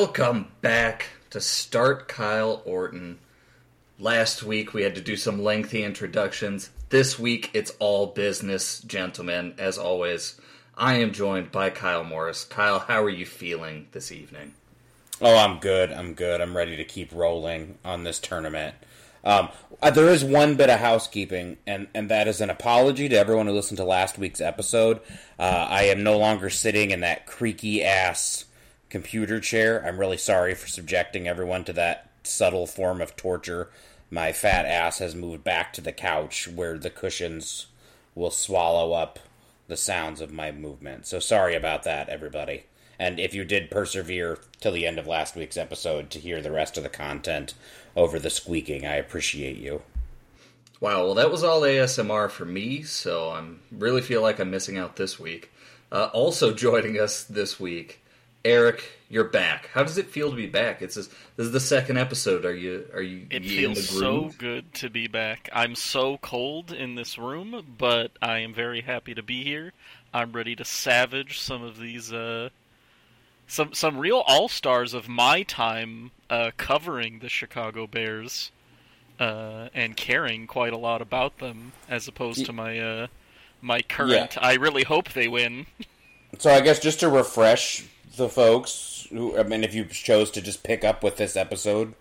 [0.00, 3.18] Welcome back to Start Kyle Orton.
[3.98, 6.70] Last week we had to do some lengthy introductions.
[6.88, 9.52] This week it's all business, gentlemen.
[9.58, 10.40] As always,
[10.74, 12.44] I am joined by Kyle Morris.
[12.44, 14.54] Kyle, how are you feeling this evening?
[15.20, 15.92] Oh, I'm good.
[15.92, 16.40] I'm good.
[16.40, 18.76] I'm ready to keep rolling on this tournament.
[19.22, 19.50] Um,
[19.82, 23.48] uh, there is one bit of housekeeping, and, and that is an apology to everyone
[23.48, 25.00] who listened to last week's episode.
[25.38, 28.46] Uh, I am no longer sitting in that creaky ass
[28.90, 29.82] computer chair.
[29.86, 33.70] I'm really sorry for subjecting everyone to that subtle form of torture.
[34.10, 37.66] My fat ass has moved back to the couch where the cushions
[38.14, 39.20] will swallow up
[39.68, 41.06] the sounds of my movement.
[41.06, 42.64] So sorry about that, everybody.
[42.98, 46.50] And if you did persevere till the end of last week's episode to hear the
[46.50, 47.54] rest of the content
[47.96, 49.82] over the squeaking, I appreciate you.
[50.80, 54.76] Wow, well, that was all ASMR for me, so I'm really feel like I'm missing
[54.76, 55.50] out this week.
[55.92, 57.99] Uh, also joining us this week,
[58.44, 59.68] Eric, you're back.
[59.74, 60.80] How does it feel to be back?
[60.80, 62.46] It's just, this is the second episode.
[62.46, 63.26] Are you are you?
[63.30, 65.50] It you feels so good to be back.
[65.52, 69.72] I'm so cold in this room, but I am very happy to be here.
[70.14, 72.48] I'm ready to savage some of these uh,
[73.46, 78.52] some some real all stars of my time uh, covering the Chicago Bears
[79.18, 83.06] uh, and caring quite a lot about them, as opposed to my uh,
[83.60, 84.36] my current.
[84.36, 84.46] Yeah.
[84.46, 85.66] I really hope they win.
[86.38, 87.84] so I guess just to refresh
[88.16, 91.94] the folks, who I mean, if you chose to just pick up with this episode,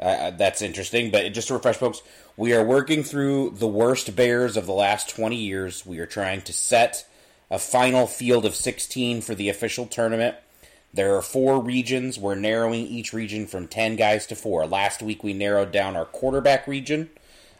[0.00, 1.10] uh, that's interesting.
[1.10, 2.02] But just to refresh folks,
[2.36, 5.86] we are working through the worst Bears of the last twenty years.
[5.86, 7.06] We are trying to set
[7.50, 10.36] a final field of sixteen for the official tournament.
[10.94, 12.18] There are four regions.
[12.18, 14.66] We're narrowing each region from 10 guys to four.
[14.66, 17.08] Last week we narrowed down our quarterback region.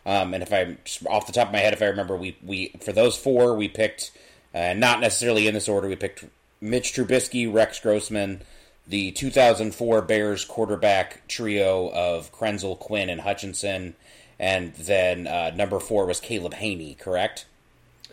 [0.04, 2.74] Um, and if I'm off the top of my head, if I remember, we, we
[2.80, 4.10] for those four, we picked,
[4.54, 6.24] uh, not necessarily in this order, we picked
[6.62, 8.40] Mitch Trubisky, Rex Grossman,
[8.86, 13.94] the 2004 Bears quarterback trio of Krenzel, Quinn, and Hutchinson.
[14.38, 17.46] And then uh, number four was Caleb Hanie, correct?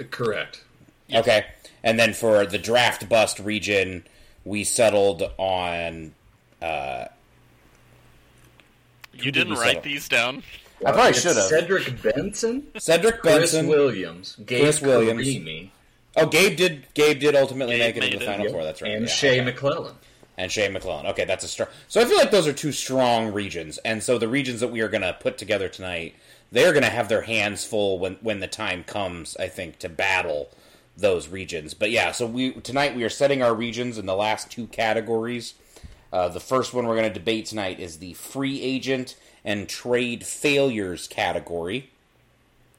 [0.09, 0.63] Correct.
[1.13, 1.45] Okay.
[1.83, 4.03] And then for the draft bust region,
[4.43, 6.13] we settled on.
[6.61, 7.05] Uh,
[9.13, 10.43] you didn't did write these down.
[10.85, 11.45] I probably should have.
[11.45, 15.27] Cedric Benson, Cedric Benson, Chris Williams, Gabe Chris Williams.
[15.27, 15.69] Carimi.
[16.21, 16.93] Oh, Gabe did.
[16.93, 18.63] Gabe did ultimately Gabe make it into the final four.
[18.63, 18.91] That's right.
[18.91, 19.51] And yeah, Shea okay.
[19.51, 19.93] McClellin.
[20.37, 21.05] And Shea McClellin.
[21.11, 21.69] Okay, that's a strong.
[21.87, 24.81] So I feel like those are two strong regions, and so the regions that we
[24.81, 26.15] are going to put together tonight,
[26.51, 29.35] they're going to have their hands full when when the time comes.
[29.37, 30.49] I think to battle
[30.95, 31.73] those regions.
[31.73, 35.53] But yeah, so we tonight we are setting our regions in the last two categories.
[36.11, 39.15] Uh, the first one we're going to debate tonight is the free agent
[39.45, 41.89] and trade failures category.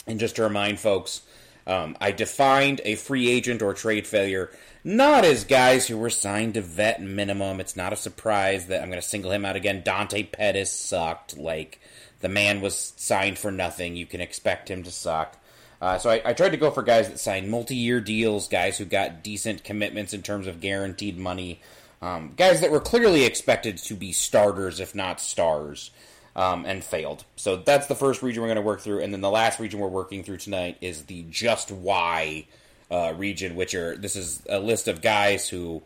[0.07, 1.23] And just to remind folks,
[1.67, 4.51] um, I defined a free agent or trade failure
[4.83, 7.61] not as guys who were signed to vet minimum.
[7.61, 9.83] It's not a surprise that I'm going to single him out again.
[9.85, 11.37] Dante Pettis sucked.
[11.37, 11.81] Like,
[12.21, 13.97] the man was signed for nothing.
[13.97, 15.37] You can expect him to suck.
[15.81, 18.85] Uh, so I, I, tried to go for guys that signed multi-year deals, guys who
[18.85, 21.63] got decent commitments in terms of guaranteed money,
[22.03, 25.91] um, guys that were clearly expected to be starters, if not stars,
[26.41, 27.25] um, and failed.
[27.37, 29.79] So that's the first region we're going to work through, and then the last region
[29.79, 32.47] we're working through tonight is the just why
[32.91, 35.83] uh, region, which are this is a list of guys who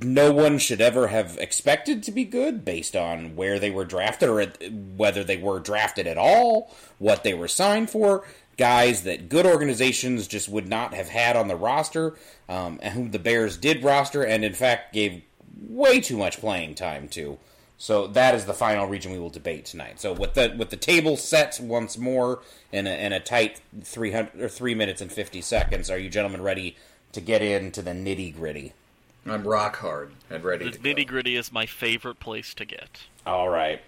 [0.00, 4.28] no one should ever have expected to be good based on where they were drafted
[4.28, 4.44] or
[4.96, 8.24] whether they were drafted at all, what they were signed for
[8.56, 12.16] guys that good organizations just would not have had on the roster,
[12.48, 15.22] um, and whom the Bears did roster, and in fact gave
[15.68, 17.36] way too much playing time to.
[17.78, 20.00] So that is the final region we will debate tonight.
[20.00, 22.40] So with the with the table set once more
[22.72, 26.08] in a, in a tight three hundred or three minutes and fifty seconds, are you
[26.08, 26.76] gentlemen ready
[27.12, 28.72] to get into the nitty gritty?
[29.26, 30.70] I'm rock hard and ready.
[30.70, 33.06] The nitty gritty is my favorite place to get.
[33.26, 33.82] All right.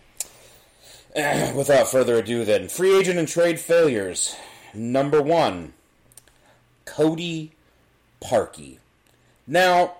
[1.54, 4.36] Without further ado, then free agent and trade failures.
[4.74, 5.72] Number one,
[6.84, 7.52] Cody
[8.20, 8.78] Parkey.
[9.46, 9.97] Now,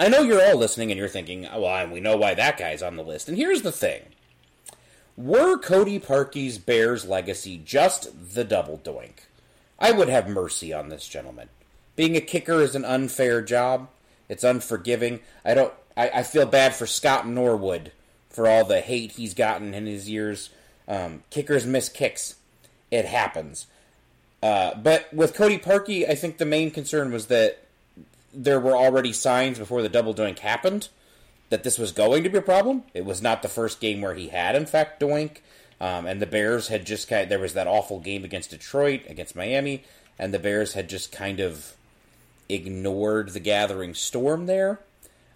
[0.00, 2.96] I know you're all listening and you're thinking, well, we know why that guy's on
[2.96, 3.28] the list.
[3.28, 4.00] And here's the thing
[5.14, 9.26] Were Cody Parkey's Bears legacy just the double doink?
[9.78, 11.50] I would have mercy on this gentleman.
[11.96, 13.90] Being a kicker is an unfair job.
[14.26, 15.20] It's unforgiving.
[15.44, 15.74] I don't.
[15.98, 17.92] I, I feel bad for Scott Norwood
[18.30, 20.48] for all the hate he's gotten in his years.
[20.88, 22.36] Um, kickers miss kicks.
[22.90, 23.66] It happens.
[24.42, 27.66] Uh, but with Cody Parkey, I think the main concern was that
[28.32, 30.88] there were already signs before the double doink happened
[31.50, 32.84] that this was going to be a problem.
[32.94, 35.38] It was not the first game where he had, in fact, doink.
[35.80, 39.02] Um, and the Bears had just kind of, there was that awful game against Detroit,
[39.08, 39.82] against Miami,
[40.18, 41.74] and the Bears had just kind of
[42.48, 44.80] ignored the gathering storm there,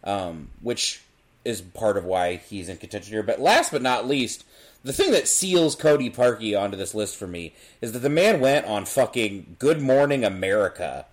[0.05, 1.03] um, which
[1.45, 3.23] is part of why he's in contention here.
[3.23, 4.45] But last but not least,
[4.85, 8.41] the thing that seals Cody Parkey onto this list for me is that the man
[8.41, 11.07] went on fucking Good Morning America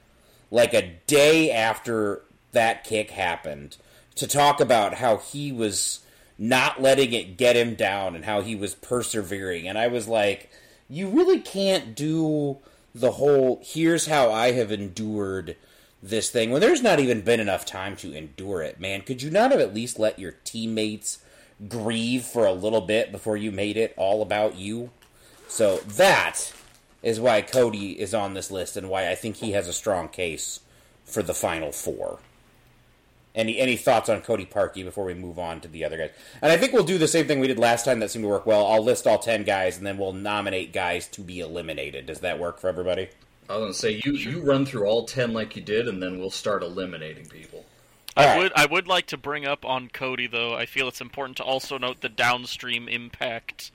[0.51, 2.21] like a day after
[2.51, 3.77] that kick happened
[4.15, 6.01] to talk about how he was
[6.37, 9.67] not letting it get him down and how he was persevering.
[9.67, 10.51] And I was like,
[10.89, 12.57] you really can't do
[12.93, 15.55] the whole here's how I have endured
[16.03, 19.01] this thing when there's not even been enough time to endure it, man.
[19.01, 21.19] Could you not have at least let your teammates
[21.69, 24.89] grieve for a little bit before you made it all about you?
[25.47, 26.53] So that
[27.03, 30.07] is why Cody is on this list and why I think he has a strong
[30.07, 30.59] case
[31.05, 32.19] for the final four.
[33.33, 36.11] Any any thoughts on Cody Parkey before we move on to the other guys?
[36.41, 38.29] And I think we'll do the same thing we did last time that seemed to
[38.29, 38.67] work well.
[38.67, 42.07] I'll list all ten guys and then we'll nominate guys to be eliminated.
[42.07, 43.07] Does that work for everybody?
[43.49, 46.19] I was gonna say you you run through all ten like you did, and then
[46.19, 47.65] we'll start eliminating people.
[48.17, 48.43] I All right.
[48.43, 50.53] would I would like to bring up on Cody though.
[50.53, 53.71] I feel it's important to also note the downstream impact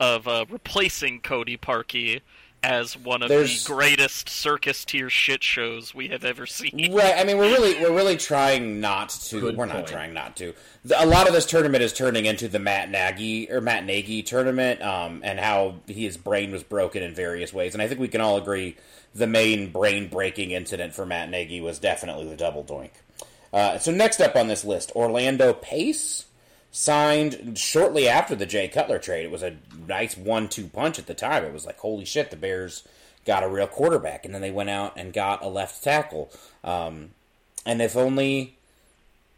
[0.00, 2.22] of uh, replacing Cody Parkey
[2.64, 6.92] as one of There's- the greatest circus tier shit shows we have ever seen.
[6.92, 7.14] Right.
[7.16, 9.40] I mean, we're really we're really trying not to.
[9.40, 10.54] Good we're not trying not to.
[10.84, 14.22] The, a lot of this tournament is turning into the Matt Nagy or Matt Nagy
[14.22, 17.74] tournament, um, and how his brain was broken in various ways.
[17.74, 18.76] And I think we can all agree
[19.14, 22.90] the main brain breaking incident for Matt Nagy was definitely the double doink.
[23.52, 26.24] Uh, so next up on this list, Orlando Pace
[26.74, 29.24] signed shortly after the Jay Cutler trade.
[29.24, 31.44] It was a nice one-two punch at the time.
[31.44, 32.82] It was like, holy shit, the Bears
[33.24, 36.32] got a real quarterback, and then they went out and got a left tackle.
[36.64, 37.10] Um,
[37.64, 38.56] and if only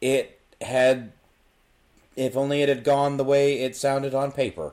[0.01, 1.13] it had,
[2.17, 4.73] if only it had gone the way it sounded on paper,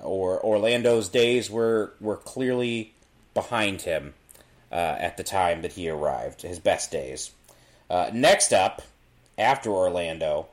[0.00, 2.92] or Orlando's days were were clearly
[3.34, 4.14] behind him
[4.70, 7.32] uh, at the time that he arrived, his best days.
[7.90, 8.82] Uh, next up,
[9.36, 10.46] after Orlando,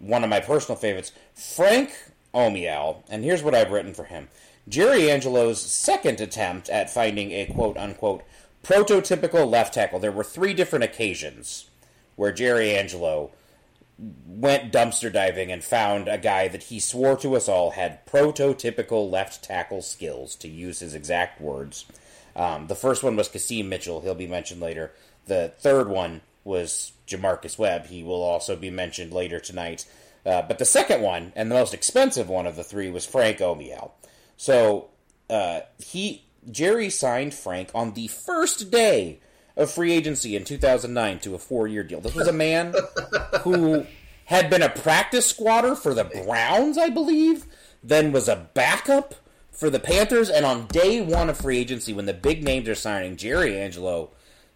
[0.00, 1.92] one of my personal favorites, Frank
[2.34, 4.28] Omiyale, and here's what I've written for him.
[4.68, 8.22] Jerry Angelo's second attempt at finding a quote unquote
[8.62, 9.98] prototypical left tackle.
[9.98, 11.70] There were three different occasions
[12.16, 13.30] where Jerry Angelo
[14.26, 19.10] went dumpster diving and found a guy that he swore to us all had prototypical
[19.10, 21.84] left tackle skills, to use his exact words.
[22.34, 24.00] Um, the first one was Qasim Mitchell.
[24.00, 24.92] He'll be mentioned later.
[25.26, 27.86] The third one was J'Marcus Webb.
[27.86, 29.86] He will also be mentioned later tonight.
[30.24, 33.38] Uh, but the second one, and the most expensive one of the three, was Frank
[33.38, 33.90] Omiyale.
[34.36, 34.88] So
[35.28, 39.20] uh, he Jerry signed Frank on the first day
[39.56, 42.00] of free agency in 2009 to a four-year deal.
[42.00, 42.74] This was a man
[43.42, 43.86] who
[44.26, 47.46] had been a practice squatter for the Browns, I believe,
[47.82, 49.14] then was a backup
[49.50, 52.74] for the Panthers, and on day one of free agency, when the big names are
[52.74, 54.10] signing, Jerry Angelo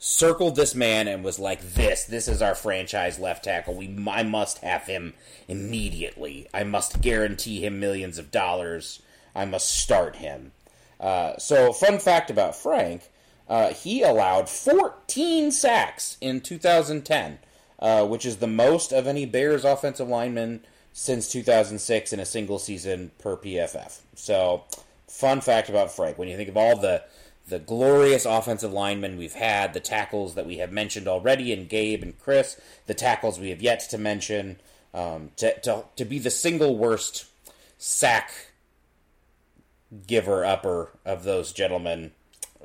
[0.05, 3.75] circled this man and was like, "This, this is our franchise left tackle.
[3.75, 5.15] We, I must have him
[5.49, 6.47] immediately.
[6.53, 9.01] I must guarantee him millions of dollars.
[9.35, 10.53] I must start him."
[11.01, 13.11] Uh, so, fun fact about Frank:
[13.49, 17.39] uh, he allowed 14 sacks in 2010,
[17.79, 22.59] uh, which is the most of any Bears offensive lineman since 2006 in a single
[22.59, 24.01] season per PFF.
[24.15, 24.65] So,
[25.09, 27.05] fun fact about Frank: when you think of all the
[27.47, 32.03] the glorious offensive linemen we've had, the tackles that we have mentioned already, and Gabe
[32.03, 34.57] and Chris, the tackles we have yet to mention,
[34.93, 37.27] um, to, to to be the single worst
[37.79, 38.33] sack
[40.07, 42.13] giver upper of those gentlemen,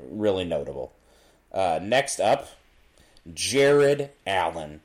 [0.02, 0.94] really notable.
[1.52, 2.48] Uh, next up,
[3.34, 4.82] Jared Allen.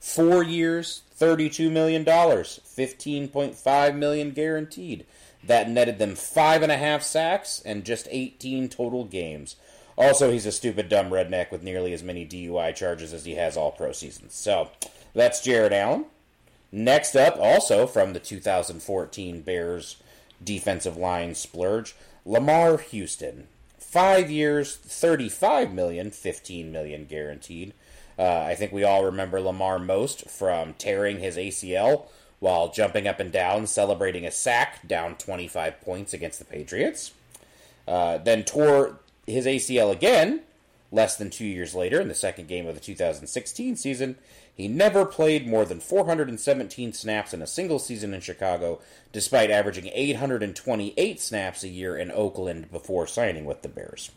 [0.00, 5.04] Four years, $32 million, 15.5 million guaranteed.
[5.48, 9.56] That netted them five and a half sacks and just 18 total games.
[9.96, 13.56] Also, he's a stupid, dumb redneck with nearly as many DUI charges as he has
[13.56, 14.34] all pro seasons.
[14.34, 14.70] So,
[15.14, 16.04] that's Jared Allen.
[16.70, 19.96] Next up, also from the 2014 Bears
[20.44, 23.48] defensive line splurge, Lamar Houston.
[23.78, 27.72] Five years, 35 million, 15 million guaranteed.
[28.18, 32.08] Uh, I think we all remember Lamar most from tearing his ACL
[32.40, 37.12] while jumping up and down, celebrating a sack down 25 points against the Patriots.
[37.86, 40.42] Uh, then tore his ACL again
[40.90, 44.16] less than two years later in the second game of the 2016 season.
[44.54, 48.80] He never played more than 417 snaps in a single season in Chicago,
[49.12, 54.10] despite averaging 828 snaps a year in Oakland before signing with the Bears.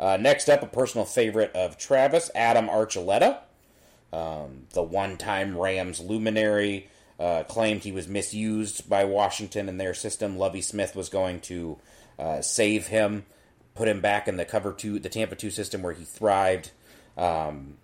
[0.00, 3.38] Uh, next up, a personal favorite of Travis, Adam Archuleta,
[4.12, 9.94] um, the one time Rams luminary, uh, claimed he was misused by Washington and their
[9.94, 10.38] system.
[10.38, 11.78] Lovie Smith was going to
[12.18, 13.24] uh, save him,
[13.74, 16.70] put him back in the cover two, the Tampa two system where he thrived.
[17.16, 17.78] Um,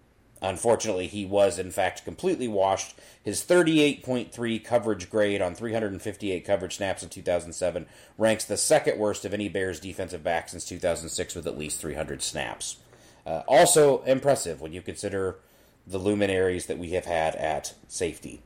[0.44, 2.94] Unfortunately, he was in fact completely washed.
[3.22, 7.86] His 38.3 coverage grade on 358 coverage snaps in 2007
[8.18, 12.22] ranks the second worst of any Bears defensive back since 2006 with at least 300
[12.22, 12.76] snaps.
[13.26, 15.38] Uh, also impressive when you consider
[15.86, 18.42] the luminaries that we have had at safety.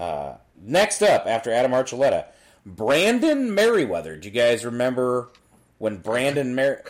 [0.00, 2.24] Uh, next up, after Adam Archuleta,
[2.64, 4.18] Brandon Meriweather.
[4.18, 5.28] Do you guys remember
[5.76, 6.80] when Brandon Mer?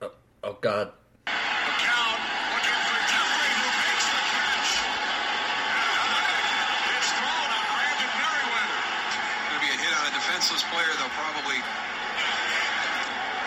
[0.00, 0.12] Oh,
[0.44, 0.92] oh God,
[1.26, 2.14] McCown
[2.54, 4.70] looking for Jeffery, who makes the catch.
[6.94, 8.78] It's thrown on Brandon Meriweather.
[9.50, 10.94] Going to be a hit on a defenseless player.
[10.94, 11.58] They'll probably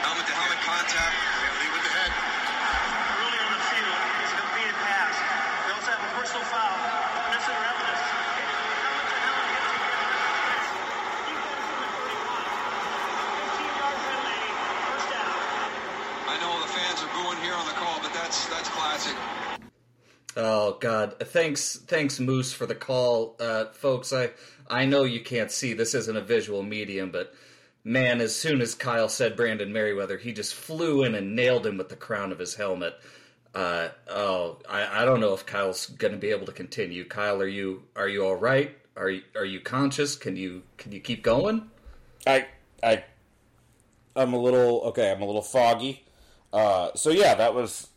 [0.04, 1.16] helmet to helmet contact.
[1.16, 2.12] They'll lead with the head.
[2.12, 5.16] early on the field is a completed pass.
[5.16, 6.76] They also have a personal foul.
[7.32, 8.04] Missing evidence.
[16.30, 19.16] I know the fans are booing here on the call, but that's that's classic.
[20.36, 21.07] Oh God!
[21.20, 24.14] Thanks, thanks, Moose, for the call, uh, folks.
[24.14, 24.32] I
[24.70, 27.34] I know you can't see this isn't a visual medium, but
[27.84, 31.78] man, as soon as Kyle said Brandon Meriweather, he just flew in and nailed him
[31.78, 32.96] with the crown of his helmet.
[33.56, 37.06] Uh, oh, I, I don't know if Kyle's going to be able to continue.
[37.06, 38.78] Kyle, are you are you all right?
[38.96, 40.16] Are you, are you conscious?
[40.16, 41.70] Can you can you keep going?
[42.26, 42.48] I
[42.84, 43.04] I
[44.16, 45.12] I'm a little okay.
[45.12, 46.04] I'm a little foggy.
[46.52, 47.88] Uh, so yeah, that was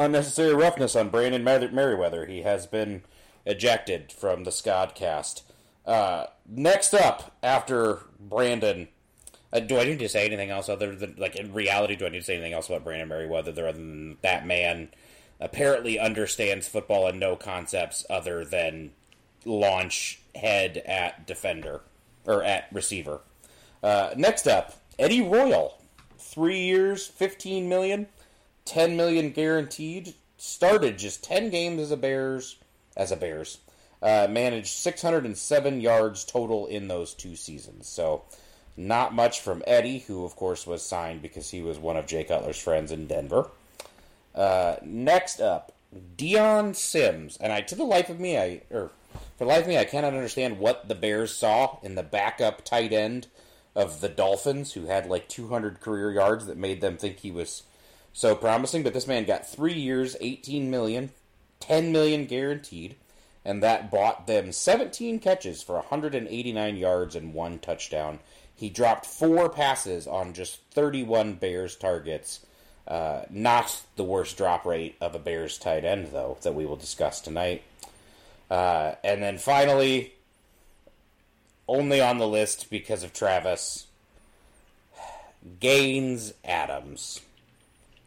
[0.00, 2.28] unnecessary roughness on Brandon Mer- Meriweather.
[2.28, 3.02] He has been
[3.44, 5.42] ejected from the Scodcast.
[5.86, 8.88] Uh, next up, after Brandon,
[9.52, 11.96] uh, do I need to say anything else other than like in reality?
[11.96, 14.88] Do I need to say anything else about Brandon Meriweather other than that man
[15.38, 18.92] apparently understands football and no concepts other than
[19.44, 21.82] launch head at defender
[22.24, 23.20] or at receiver?
[23.82, 25.82] Uh, next up, Eddie Royal,
[26.18, 28.06] three years, fifteen million,
[28.70, 30.14] 10 million guaranteed.
[30.36, 32.56] Started just 10 games as a Bears,
[32.96, 33.58] as a Bears.
[34.00, 37.86] Uh, managed 607 yards total in those two seasons.
[37.86, 38.22] So,
[38.76, 42.24] not much from Eddie, who of course was signed because he was one of Jay
[42.24, 43.50] Cutler's friends in Denver.
[44.34, 45.72] Uh, next up,
[46.16, 48.90] Dion Sims, and I, to the life of me, I or
[49.36, 52.92] for life of me, I cannot understand what the Bears saw in the backup tight
[52.92, 53.26] end
[53.74, 57.64] of the Dolphins, who had like 200 career yards that made them think he was
[58.12, 58.82] so promising.
[58.82, 61.10] But this man got three years, 18 million,
[61.60, 62.96] 10 million guaranteed,
[63.44, 68.18] and that bought them 17 catches for 189 yards and one touchdown.
[68.54, 72.40] He dropped four passes on just 31 Bears targets.
[72.86, 76.76] Uh, not the worst drop rate of a Bears tight end, though, that we will
[76.76, 77.62] discuss tonight.
[78.50, 80.12] Uh, and then finally,
[81.68, 83.86] only on the list because of Travis,
[85.60, 87.20] Gaines Adams.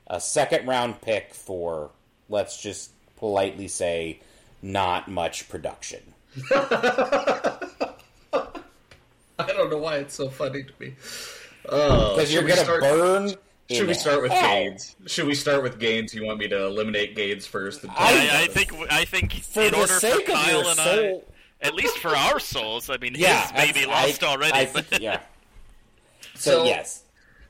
[0.07, 1.91] A second round pick for,
[2.29, 4.19] let's just politely say,
[4.62, 6.01] not much production.
[6.51, 7.60] I
[9.48, 10.93] don't know why it's so funny to me.
[11.67, 13.33] Uh, oh, Because you're should we going to start- burn.
[13.72, 14.41] Should we start with hell.
[14.50, 14.95] Gaines?
[15.07, 16.13] Should we start with Gaines?
[16.13, 17.81] You want me to eliminate Gaines first?
[17.83, 20.67] And I- I, I think I think For in the order for sake of Kyle
[20.67, 21.25] and soul.
[21.63, 24.53] I, at least for our souls, I mean, Yeah, his baby I- lost I- already.
[24.53, 25.22] I but think- yeah.
[26.36, 27.02] So, So- yes.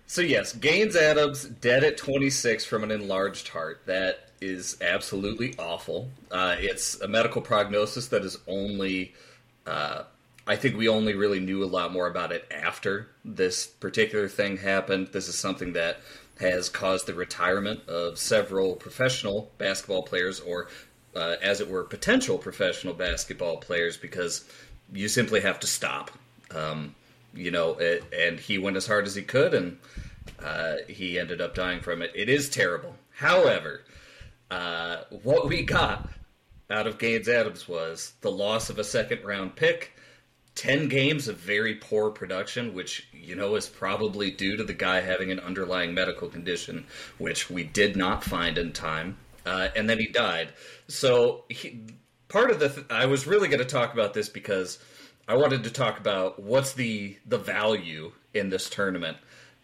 [0.07, 3.81] So yes, Gaines Adams dead at 26 from an enlarged heart.
[3.86, 6.10] That is absolutely awful.
[6.29, 9.13] Uh, it's a medical prognosis that is only.
[9.65, 10.03] Uh,
[10.45, 14.57] I think we only really knew a lot more about it after this particular thing
[14.57, 15.07] happened.
[15.13, 16.01] This is something that
[16.39, 20.67] has caused the retirement of several professional basketball players, or
[21.15, 24.43] uh, as it were, potential professional basketball players, because
[24.91, 26.12] you simply have to stop.
[26.51, 26.93] Um,
[27.34, 29.78] you know, it, and he went as hard as he could, and
[30.44, 32.12] uh, he ended up dying from it.
[32.16, 32.96] It is terrible.
[33.12, 33.82] However,
[34.52, 36.10] uh, what we got
[36.70, 39.94] out of Gaines Adams was the loss of a second round pick,
[40.56, 45.02] 10 games of very poor production, which, you know, is probably due to the guy
[45.02, 46.86] having an underlying medical condition,
[47.18, 49.18] which we did not find in time.
[49.46, 50.50] Uh, and then he died.
[50.88, 51.84] So, he,
[52.34, 52.70] part of the.
[52.70, 54.80] Th- I was really going to talk about this because
[55.27, 59.18] I wanted to talk about what's the, the value in this tournament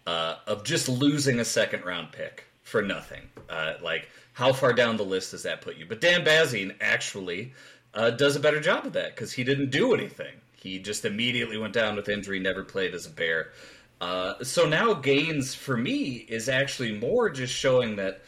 [0.08, 3.22] uh, of just losing a second round pick for nothing.
[3.50, 5.86] Uh, like, how far down the list does that put you?
[5.86, 7.54] But Dan Bazuin actually
[7.94, 10.34] uh, does a better job of that because he didn't do anything.
[10.56, 13.51] He just immediately went down with injury, never played as a Bear.
[14.00, 18.22] Uh, so now Gaines, for me, is actually more just showing that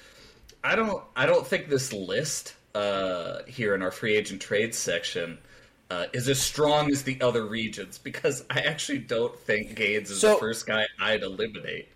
[0.63, 5.37] I don't I don't think this list uh, here in our free agent trade section
[5.91, 10.21] uh, is as strong as the other regions because I actually don't think Gaines is
[10.21, 11.89] So- the first guy I'd eliminate.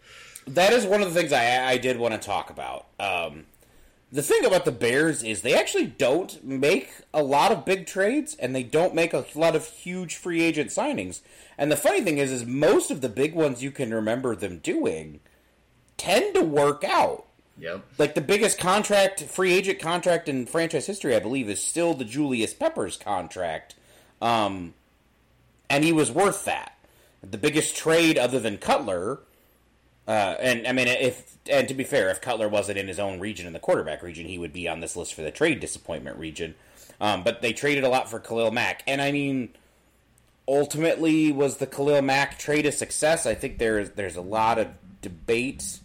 [0.48, 2.88] that is one of the things I, I did want to talk about.
[3.00, 3.46] Um,
[4.12, 8.36] the thing about the Bears is they actually don't make a lot of big trades
[8.36, 11.22] and they don't make a lot of huge free agent signings.
[11.58, 14.60] And the funny thing is is most of the big ones you can remember them
[14.60, 15.22] doing
[15.98, 17.26] tend to work out.
[17.58, 17.86] Yep.
[17.98, 22.04] Like the biggest contract, free agent contract in franchise history, I believe, is still the
[22.06, 23.76] Julius Peppers contract.
[24.26, 24.74] Um,
[25.70, 26.76] and he was worth that.
[27.22, 29.20] The biggest trade other than Cutler,
[30.08, 33.20] uh, and I mean, if and to be fair, if Cutler wasn't in his own
[33.20, 36.18] region, in the quarterback region, he would be on this list for the trade disappointment
[36.18, 36.56] region.
[37.00, 39.50] Um, but they traded a lot for Khalil Mack, and I mean,
[40.48, 43.26] ultimately, was the Khalil Mack trade a success?
[43.28, 44.70] I think there's there's a lot of
[45.02, 45.80] debate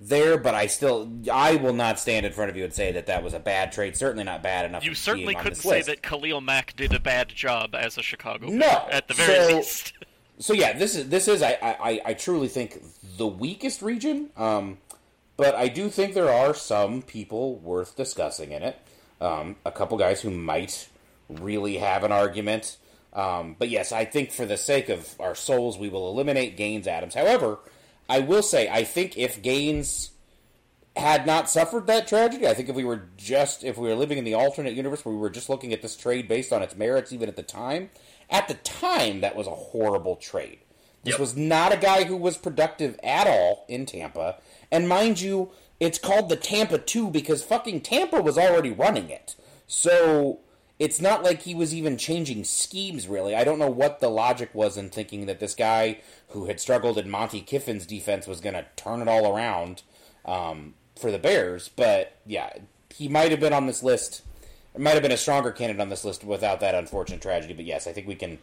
[0.00, 3.06] there, but I still I will not stand in front of you and say that
[3.06, 3.96] that was a bad trade.
[3.96, 4.84] Certainly not bad enough.
[4.84, 5.88] You certainly couldn't say list.
[5.88, 8.86] that Khalil Mack did a bad job as a Chicago No.
[8.90, 9.92] at the very So- least.
[10.38, 12.82] so yeah, this is this is I, I I truly think
[13.18, 14.30] the weakest region.
[14.36, 14.78] Um,
[15.36, 18.78] but I do think there are some people worth discussing in it.
[19.22, 20.88] Um, a couple guys who might
[21.28, 22.76] really have an argument.
[23.12, 26.86] Um, but yes, I think for the sake of our souls, we will eliminate Gaines
[26.86, 27.14] Adams.
[27.14, 27.58] However,
[28.10, 30.10] I will say I think if Gaines
[30.96, 34.18] had not suffered that tragedy, I think if we were just if we were living
[34.18, 36.76] in the alternate universe where we were just looking at this trade based on its
[36.76, 37.90] merits, even at the time,
[38.28, 40.58] at the time that was a horrible trade.
[41.04, 41.20] This Yep.
[41.20, 44.36] was not a guy who was productive at all in Tampa,
[44.70, 49.36] and mind you, it's called the Tampa Two because fucking Tampa was already running it.
[49.66, 50.40] So
[50.80, 53.36] it's not like he was even changing schemes really.
[53.36, 56.96] I don't know what the logic was in thinking that this guy who had struggled
[56.96, 59.82] in Monte Kiffin's defense was going to turn it all around
[60.24, 61.68] um, for the Bears.
[61.68, 62.54] But yeah,
[62.94, 64.22] he might have been on this list.
[64.74, 67.52] It might have been a stronger candidate on this list without that unfortunate tragedy.
[67.52, 68.38] But yes, I think we can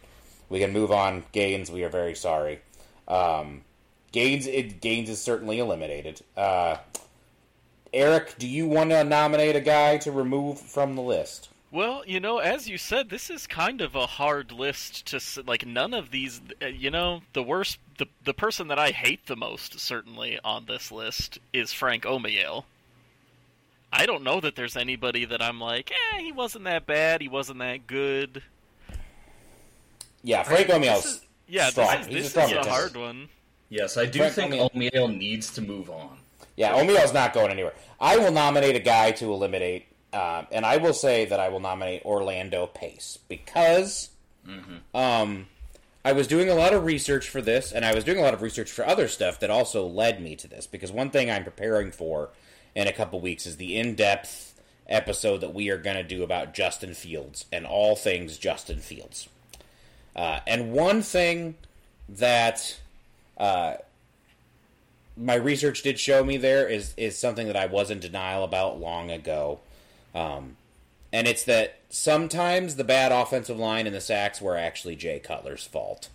[0.48, 1.24] we can move on.
[1.32, 2.60] Gaines, we are very sorry.
[3.08, 3.62] Um,
[4.12, 6.22] Gaines, it, Gaines is certainly eliminated.
[6.36, 6.76] Uh,
[7.92, 11.48] Eric, do you want to nominate a guy to remove from the list?
[11.70, 15.66] Well, you know, as you said, this is kind of a hard list to like.
[15.66, 19.36] None of these, uh, you know, the worst, the the person that I hate the
[19.36, 22.64] most, certainly on this list, is Frank Omiyale.
[23.92, 27.28] I don't know that there's anybody that I'm like, eh, he wasn't that bad, he
[27.28, 28.42] wasn't that good.
[30.22, 31.90] Yeah, Frank This Omiyale's is- yeah, strong.
[31.90, 32.70] this is He's this a is a contender.
[32.70, 33.28] hard one.
[33.70, 34.70] Yes, I do Frank think O'Neal.
[34.74, 36.18] O'Neal needs to move on.
[36.56, 37.74] Yeah, Omiyale's not going anywhere.
[38.00, 41.60] I will nominate a guy to eliminate, um, and I will say that I will
[41.60, 44.10] nominate Orlando Pace because
[44.94, 45.46] um,
[46.04, 48.34] I was doing a lot of research for this, and I was doing a lot
[48.34, 50.66] of research for other stuff that also led me to this.
[50.66, 52.30] Because one thing I'm preparing for
[52.74, 54.54] in a couple weeks is the in-depth
[54.88, 59.28] episode that we are going to do about Justin Fields and all things Justin Fields.
[60.16, 61.56] Uh, and one thing
[62.08, 62.80] that
[63.36, 63.74] uh,
[65.16, 68.80] my research did show me there is is something that I was in denial about
[68.80, 69.60] long ago,
[70.14, 70.56] um,
[71.12, 75.64] and it's that sometimes the bad offensive line and the sacks were actually Jay Cutler's
[75.64, 76.08] fault.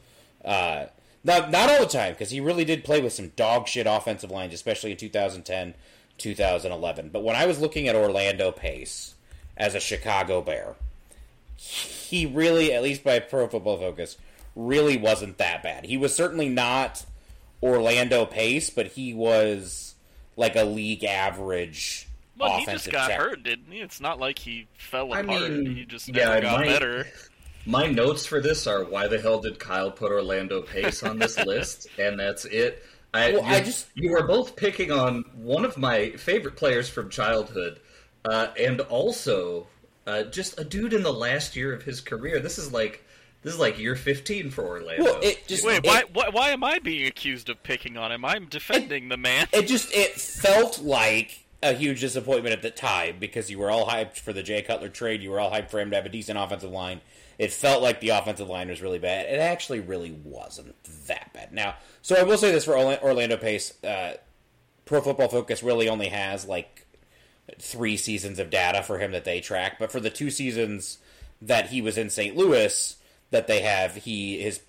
[0.44, 0.86] Uh,
[1.24, 4.32] not not all the time because he really did play with some dog shit offensive
[4.32, 5.74] lines, especially in 2010,
[6.18, 7.10] 2011.
[7.10, 9.16] But when I was looking at Orlando Pace
[9.58, 10.76] as a Chicago Bear,
[11.56, 14.18] he really, at least by Pro Football Focus,
[14.56, 15.86] really wasn't that bad.
[15.86, 17.06] He was certainly not
[17.62, 19.96] Orlando Pace, but he was
[20.36, 23.20] like a league average Well, he just got check.
[23.20, 23.80] hurt, didn't he?
[23.80, 25.52] It's not like he fell I apart.
[25.52, 27.08] mean, he just yeah, never it got might- better.
[27.66, 31.38] My notes for this are why the hell did Kyle put Orlando Pace on this
[31.46, 31.88] list?
[31.98, 32.84] And that's it.
[33.14, 37.10] I, Well, I just- you were both picking on one of my favorite players from
[37.10, 37.80] childhood,
[38.26, 39.68] uh, and also
[40.08, 42.40] uh, just a dude in the last year of his career.
[42.40, 43.06] This is like
[43.44, 45.04] this is like year fifteen for Orlando.
[45.04, 46.30] Well, it just Wait, it, why, why?
[46.30, 48.26] Why am I being accused of picking on him?
[48.26, 49.48] I'm defending the man.
[49.54, 53.88] it just it felt like a huge disappointment at the time because you were all
[53.88, 55.22] hyped for the Jay Cutler trade.
[55.22, 57.02] You were all hyped for him to have a decent offensive line.
[57.40, 59.26] It felt like the offensive line was really bad.
[59.26, 60.76] It actually really wasn't
[61.08, 61.52] that bad.
[61.52, 64.14] Now, so I will say this for Orlando Pace: uh,
[64.86, 66.86] Pro Football Focus really only has like
[67.60, 71.00] three seasons of data for him that they track, but for the two seasons
[71.42, 72.36] that he was in St.
[72.38, 72.96] Louis,
[73.32, 74.62] that they have, he his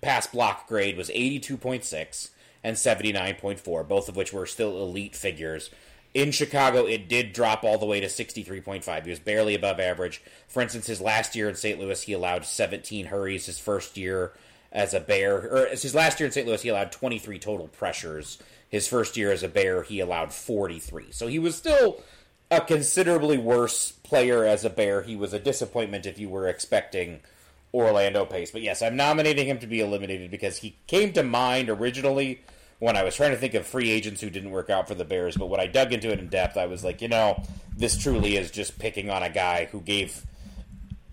[0.00, 2.30] pass block grade was eighty two point six
[2.62, 5.70] and seventy nine point four, both of which were still elite figures.
[6.12, 9.04] In Chicago, it did drop all the way to 63.5.
[9.04, 10.22] He was barely above average.
[10.48, 11.78] For instance, his last year in St.
[11.78, 13.46] Louis, he allowed 17 hurries.
[13.46, 14.32] His first year
[14.72, 16.46] as a Bear, or his last year in St.
[16.46, 18.38] Louis, he allowed 23 total pressures.
[18.68, 21.06] His first year as a Bear, he allowed 43.
[21.10, 22.02] So he was still
[22.50, 25.02] a considerably worse player as a Bear.
[25.02, 27.20] He was a disappointment if you were expecting
[27.72, 28.50] Orlando Pace.
[28.50, 32.42] But yes, I'm nominating him to be eliminated because he came to mind originally
[32.80, 35.04] when I was trying to think of free agents who didn't work out for the
[35.04, 35.36] Bears.
[35.36, 37.42] But when I dug into it in depth, I was like, you know,
[37.76, 40.26] this truly is just picking on a guy who gave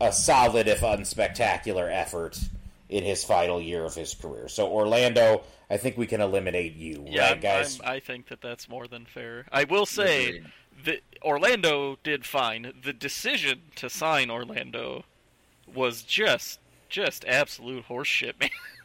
[0.01, 2.39] a solid, if unspectacular, effort
[2.89, 4.47] in his final year of his career.
[4.47, 7.81] So Orlando, I think we can eliminate you, Yeah, right, I'm- guys?
[7.81, 9.45] I'm- I think that that's more than fair.
[9.51, 10.41] I will say
[10.85, 12.71] that Orlando did fine.
[12.83, 15.03] The decision to sign Orlando
[15.73, 18.49] was just just absolute horseshit, man.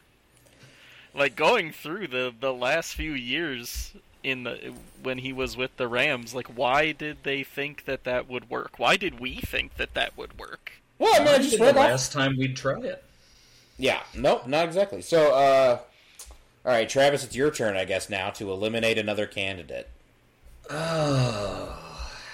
[1.15, 4.73] like going through the the last few years in the
[5.03, 8.79] when he was with the Rams, like why did they think that that would work?
[8.79, 10.73] Why did we think that that would work?
[11.03, 13.03] well, I mean, I just be read the off last time we'd try it.
[13.77, 15.03] Yeah, nope, not exactly.
[15.03, 15.79] So, uh,
[16.65, 19.89] all right, Travis, it's your turn, I guess, now to eliminate another candidate.
[20.71, 21.77] Oh,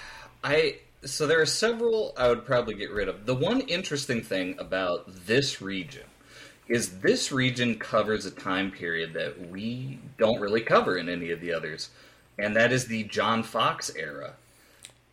[0.43, 3.25] I so there are several I would probably get rid of.
[3.25, 6.03] The one interesting thing about this region
[6.69, 11.41] is this region covers a time period that we don't really cover in any of
[11.41, 11.89] the others,
[12.37, 14.33] and that is the John Fox era,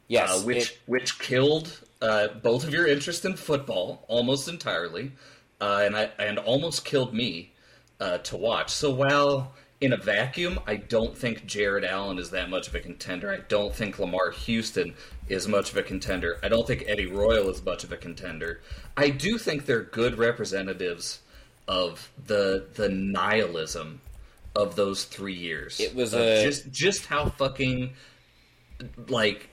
[0.09, 5.13] Yes, uh, which it- which killed uh, both of your interest in football almost entirely,
[5.61, 7.53] uh, and I and almost killed me
[7.99, 8.71] uh, to watch.
[8.71, 12.81] So while in a vacuum, I don't think Jared Allen is that much of a
[12.81, 13.33] contender.
[13.33, 14.95] I don't think Lamar Houston
[15.29, 16.39] is much of a contender.
[16.43, 18.61] I don't think Eddie Royal is much of a contender.
[18.97, 21.21] I do think they're good representatives
[21.69, 24.01] of the the nihilism
[24.55, 25.81] of those three years.
[25.81, 27.93] It was a- just just how fucking
[29.09, 29.49] like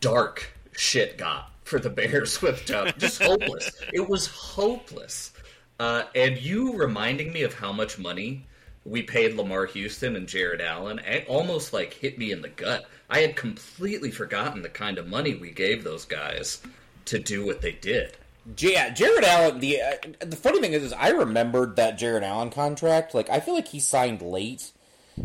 [0.00, 2.92] dark shit got for the Bears with John.
[2.98, 3.70] Just hopeless.
[3.92, 5.32] It was hopeless.
[5.80, 8.44] Uh, and you reminding me of how much money
[8.84, 12.86] we paid Lamar Houston and Jared Allen it almost like hit me in the gut.
[13.10, 16.60] I had completely forgotten the kind of money we gave those guys
[17.06, 18.16] to do what they did.
[18.56, 19.60] Yeah, Jared Allen.
[19.60, 23.14] The uh, the funny thing is, is, I remembered that Jared Allen contract.
[23.14, 24.72] Like, I feel like he signed late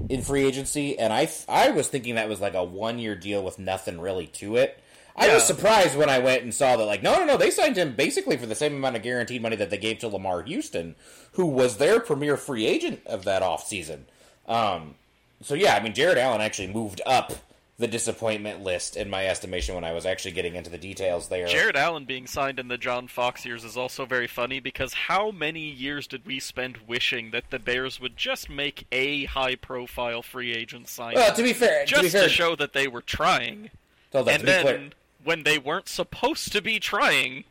[0.10, 3.44] in free agency, and I I was thinking that was like a one year deal
[3.44, 4.80] with nothing really to it.
[5.16, 6.86] I was surprised when I went and saw that.
[6.86, 9.56] Like, no, no, no, they signed him basically for the same amount of guaranteed money
[9.58, 10.96] that they gave to Lamar Houston,
[11.34, 14.02] who was their premier free agent of that offseason.
[14.48, 14.96] Um,
[15.42, 17.34] so yeah, I mean, Jared Allen actually moved up
[17.80, 21.48] the disappointment list in my estimation when I was actually getting into the details there.
[21.48, 25.32] Jared Allen being signed in the John Fox years is also very funny because how
[25.32, 30.54] many years did we spend wishing that the Bears would just make a high-profile free
[30.54, 33.72] agent signing well, to be fair, just to fair, show that they were trying,
[34.12, 34.90] hold on, and then clear,
[35.24, 37.44] when they weren't supposed to be trying,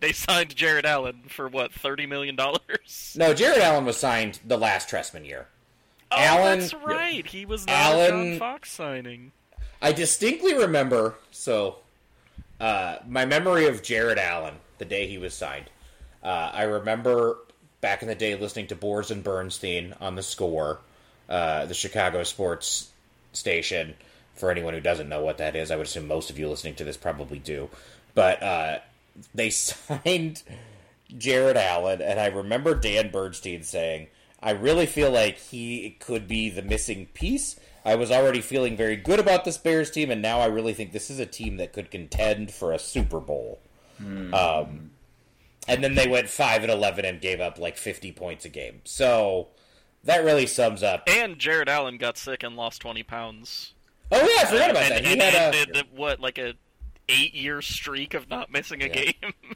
[0.00, 3.14] they signed Jared Allen for what thirty million dollars?
[3.18, 5.48] no, Jared Allen was signed the last Trestman year.
[6.10, 7.26] Oh, Allen- that's right.
[7.26, 9.32] He was not a John Fox signing.
[9.80, 11.14] I distinctly remember.
[11.30, 11.78] So,
[12.60, 15.66] uh, my memory of Jared Allen the day he was signed.
[16.22, 17.38] Uh, I remember
[17.80, 20.80] back in the day listening to Boers and Bernstein on the Score,
[21.28, 22.90] uh, the Chicago sports
[23.32, 23.94] station.
[24.34, 26.76] For anyone who doesn't know what that is, I would assume most of you listening
[26.76, 27.68] to this probably do.
[28.14, 28.78] But uh,
[29.34, 30.42] they signed
[31.16, 34.06] Jared Allen, and I remember Dan Bernstein saying,
[34.42, 37.58] I really feel like he could be the missing piece.
[37.84, 40.92] I was already feeling very good about this Bears team, and now I really think
[40.92, 43.60] this is a team that could contend for a Super Bowl.
[44.00, 44.90] Um,
[45.66, 48.80] and then they went 5 and 11 and gave up like 50 points a game.
[48.84, 49.48] So
[50.04, 51.02] that really sums up.
[51.08, 53.72] And Jared Allen got sick and lost twenty pounds.
[54.12, 55.04] Oh, yeah, I forgot about and, that.
[55.04, 55.82] He and had a.
[55.94, 56.54] what like a
[57.08, 58.92] eight-year streak of not missing a Yeah.
[58.94, 59.14] game.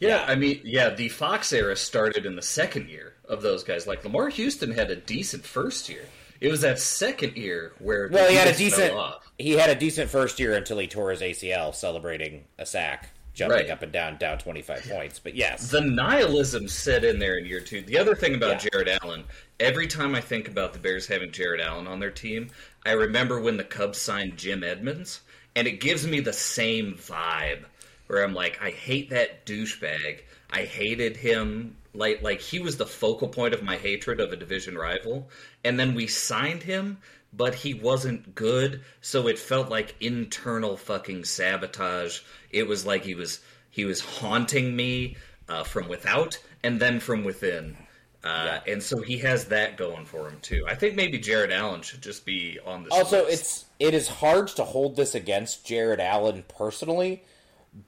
[0.00, 3.86] Yeah, I mean, yeah, the Fox era started in the second year of those guys.
[3.86, 6.04] Like Lamar Houston had a decent first year.
[6.40, 8.92] It was that second year where Well, he had a decent.
[9.38, 13.58] He had a decent first year until he tore his ACL celebrating a sack, jumping
[13.58, 13.70] Right.
[13.70, 15.18] up and down, down twenty five points.
[15.20, 17.80] But yes, The nihilism set in there in year two.
[17.82, 18.70] The other thing about Yeah.
[18.72, 19.24] Jared Allen,
[19.58, 22.50] every time I think about the Bears having Jared Allen on their team,
[22.84, 25.20] I remember when the Cubs signed Jim Edmonds,
[25.56, 27.64] and it gives me the same vibe
[28.06, 30.20] where I'm like, I hate that douchebag.
[30.50, 31.76] I hated him.
[31.94, 35.28] Like, like he was the focal point of my hatred of a division rival,
[35.64, 36.98] and then we signed him,
[37.32, 42.20] but he wasn't good, so it felt like internal fucking sabotage.
[42.50, 43.40] It was like he was
[43.70, 45.16] he was haunting me
[45.48, 47.76] uh, from without and then from within.
[48.24, 50.64] Uh, And so he has that going for him too.
[50.66, 52.92] I think maybe Jared Allen should just be on this.
[52.92, 53.32] also list.
[53.32, 57.22] it's it is hard to hold this against Jared Allen personally,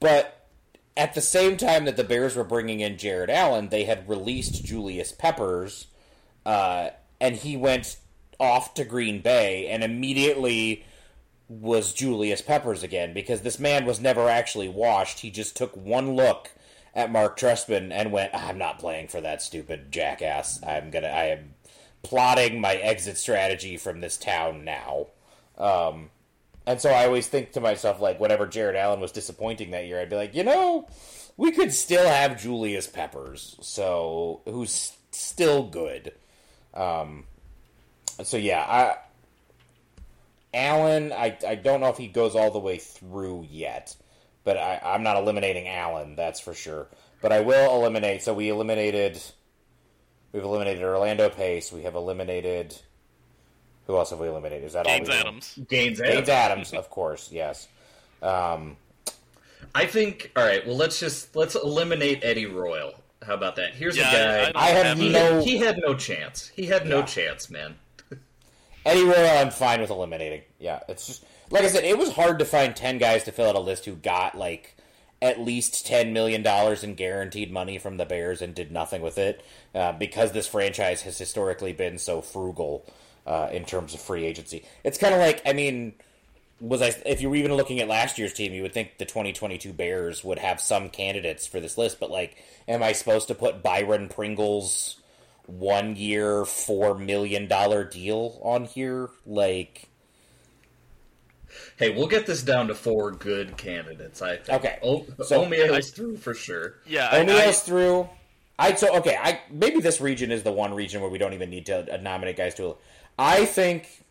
[0.00, 0.48] but
[0.96, 4.64] at the same time that the Bears were bringing in Jared Allen, they had released
[4.64, 5.86] Julius Peppers,
[6.44, 7.96] uh, and he went
[8.38, 10.84] off to Green Bay and immediately
[11.48, 15.20] was Julius Peppers again because this man was never actually washed.
[15.20, 16.50] He just took one look
[16.94, 20.62] at Mark Trestman and went, "I'm not playing for that stupid jackass.
[20.64, 21.08] I'm gonna.
[21.08, 21.54] I am
[22.02, 25.08] plotting my exit strategy from this town now.
[25.56, 26.10] Um,
[26.66, 30.00] and so I always think to myself, like, whenever Jared Allen was disappointing that year,
[30.00, 30.88] I'd be like, you know,
[31.36, 36.12] we could still have Julius Peppers, so who's still good.
[36.74, 37.24] Um,
[38.22, 38.96] so yeah, I
[40.54, 43.94] Allen, I I don't know if he goes all the way through yet,
[44.44, 46.88] but I, I'm not eliminating Allen, that's for sure.
[47.20, 48.22] But I will eliminate.
[48.22, 49.20] So we eliminated.
[50.32, 51.72] We've eliminated Orlando Pace.
[51.72, 52.78] We have eliminated.
[53.86, 54.64] Who else have we eliminated?
[54.64, 55.14] Is that Gaines all?
[55.14, 55.54] we- Adams.
[55.68, 56.28] Gaines Gaines Adams.
[56.28, 57.30] Adams, of course.
[57.32, 57.68] Yes.
[58.22, 58.76] Um,
[59.74, 60.32] I think.
[60.36, 60.66] All right.
[60.66, 62.94] Well, let's just let's eliminate Eddie Royal.
[63.24, 63.74] How about that?
[63.74, 64.10] Here's Yeah,
[64.48, 64.58] a guy.
[64.60, 66.50] I, I have have he, a- no- he had no chance.
[66.54, 67.06] He had no Yeah.
[67.06, 67.76] chance, man.
[68.84, 70.42] Eddie Royal, I'm fine with eliminating.
[70.60, 73.48] Yeah, it's just like I said, it was hard to find ten guys to fill
[73.48, 74.76] out a list who got like
[75.20, 79.18] at least ten million dollars in guaranteed money from the Bears and did nothing with
[79.18, 79.44] it
[79.74, 82.84] uh, because this franchise has historically been so frugal
[83.26, 84.64] uh, in terms of free agency.
[84.84, 85.94] It's kind of like I mean.
[86.58, 86.94] Was I?
[87.04, 90.24] If you were even looking at last year's team, you would think the 2022 Bears
[90.24, 92.00] would have some candidates for this list.
[92.00, 94.98] But like, am I supposed to put Byron Pringle's
[95.44, 99.10] one year, four million dollar deal on here?
[99.26, 99.90] Like,
[101.78, 104.22] Hey, we'll get this down to four good candidates.
[104.22, 104.64] I think.
[104.64, 104.78] Okay.
[104.82, 106.76] O- So- Omiyale's through for sure.
[106.86, 108.08] Yeah, I, I, O'Neal's through.
[108.58, 109.18] I so okay.
[109.22, 111.98] I maybe this region is the one region where we don't even need to uh,
[111.98, 112.76] nominate guys to.
[113.18, 114.04] I think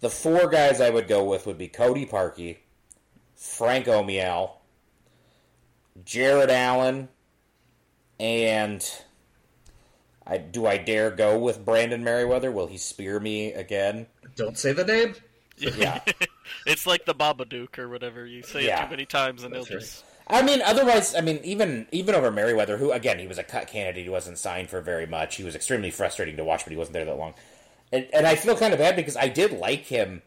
[0.00, 2.58] the four guys I would go with would be Cody Parkey,
[3.34, 4.50] Frank Omiyale,
[6.04, 7.08] Jared Allen,
[8.18, 8.84] and
[10.26, 12.52] I do I dare go with Brandon Meriweather?
[12.52, 14.06] Will he spear me again?
[14.36, 15.14] Don't say the name.
[15.56, 16.00] Yeah.
[16.66, 18.26] it's like the Babadook or whatever.
[18.26, 18.80] You say Yeah.
[18.82, 19.82] it too many times and That's they'll right.
[19.82, 20.04] just.
[20.26, 23.68] I mean, otherwise, I mean, even even over Meriweather, who again he was a cut
[23.68, 25.36] candidate, he wasn't signed for very much.
[25.36, 27.34] He was extremely frustrating to watch, but he wasn't there that long.
[27.94, 30.22] And, and I feel kind of bad because I did like him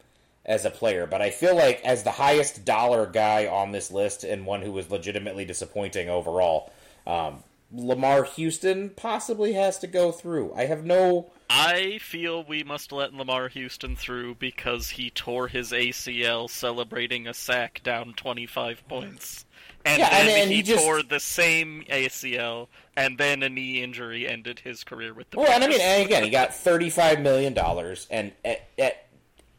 [0.46, 4.24] as a player, but I feel like as the highest dollar guy on this list
[4.24, 6.72] and one who was legitimately disappointing overall,
[7.06, 10.54] um, Lamar Houston possibly has to go through.
[10.54, 11.30] I have no.
[11.50, 17.34] I feel we must let Lamar Houston through because he tore his ACL celebrating a
[17.34, 19.46] sack down 25 points.
[19.88, 23.50] And Yeah, then and- and he, he just- tore the same ACL, and then a
[23.50, 26.54] knee injury ended his career with the Well, and I mean, and again, he got
[26.54, 29.08] thirty-five million dollars, and at, at,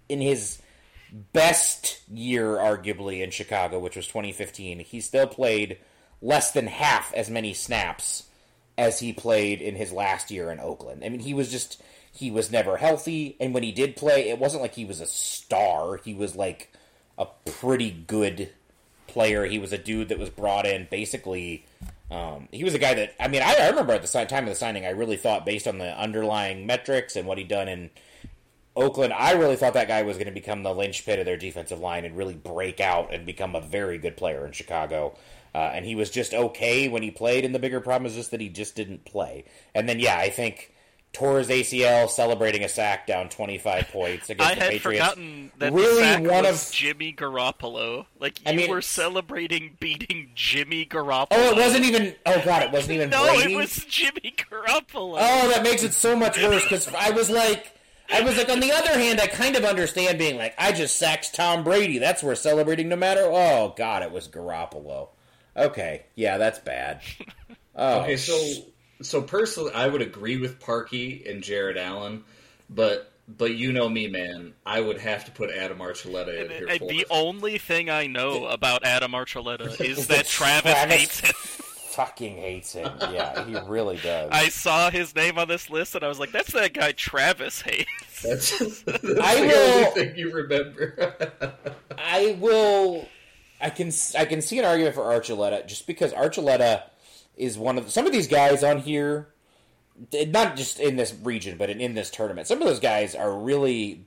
[0.09, 0.61] in his
[1.33, 5.79] best year, arguably in Chicago, which was 2015, he still played
[6.21, 8.25] less than half as many snaps
[8.77, 11.03] as he played in his last year in Oakland.
[11.05, 14.39] I mean, he was just he was never healthy, and when he did play, it
[14.39, 15.97] wasn't like he was a star.
[16.05, 16.73] He was like
[17.17, 18.51] a pretty good
[19.09, 19.45] player.
[19.45, 21.65] He was a dude that was brought in basically.
[22.11, 24.51] Um, he was a guy that I mean I, I remember at the time of
[24.51, 27.91] the signing I really thought based on the underlying metrics and what he'd done in
[28.77, 31.81] Oakland I really thought that guy was going to become the linchpin of their defensive
[31.81, 35.17] line and really break out and become a very good player in Chicago.
[35.55, 38.31] Uh, and he was just okay when he played, and the bigger problem is just
[38.31, 39.45] that he just didn't play.
[39.75, 40.73] And then, yeah, I think
[41.19, 45.05] tore his ACL celebrating a sack down 25 points against I the had Patriots.
[45.05, 48.07] forgotten that really the sack one was of Jimmy Garoppolo.
[48.19, 51.27] Like you I mean- were celebrating beating Jimmy Garoppolo.
[51.33, 52.15] Oh, it wasn't even.
[52.27, 53.53] Oh god, it wasn't even No, Brady.
[53.53, 55.17] it was Jimmy Garoppolo.
[55.21, 57.73] Oh, that makes it so much worse because I was like,
[58.11, 60.97] I was like, on the other hand, I kind of understand being like, I just
[60.97, 61.99] sacked Tom Brady.
[61.99, 63.23] That's worth celebrating no matter.
[63.25, 65.09] Oh God, it was Garoppolo.
[65.57, 67.01] Okay, yeah, that's bad.
[67.81, 68.59] Oh, Okay, so sh-
[69.03, 72.25] so personally, I would agree with Parkey and Jared Allen,
[72.71, 74.55] but but you know me, man.
[74.65, 78.07] I would have to put Adam Archuleta in here Uh, for the only thing I
[78.07, 81.33] know about Adam Archuleta is that that Travis, Travis- hates him.
[81.91, 82.91] fucking hates him.
[83.13, 84.31] Yeah, he really does.
[84.33, 87.61] I saw his name on this list and I was like, "That's that guy Travis
[87.61, 91.15] hates." That's, that's I the will- only thing you remember.
[91.99, 93.07] I will.
[93.61, 96.85] I can I can see an argument for Archuleta just because Archuleta
[97.39, 99.29] is one of the, some of these guys on here,
[100.13, 102.47] not just in this region, but in, in this tournament.
[102.47, 104.05] Some of those guys are really.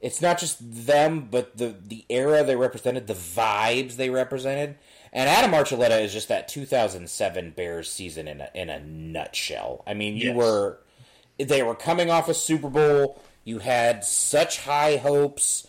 [0.00, 4.76] It's not just them, but the the era they represented, the vibes they represented,
[5.12, 9.82] and Adam Archuleta is just that 2007 Bears season in a in a nutshell.
[9.88, 10.36] I mean, you Yes.
[10.36, 10.78] were
[11.38, 13.20] they were coming off a Super Bowl.
[13.44, 15.66] You had such high hopes.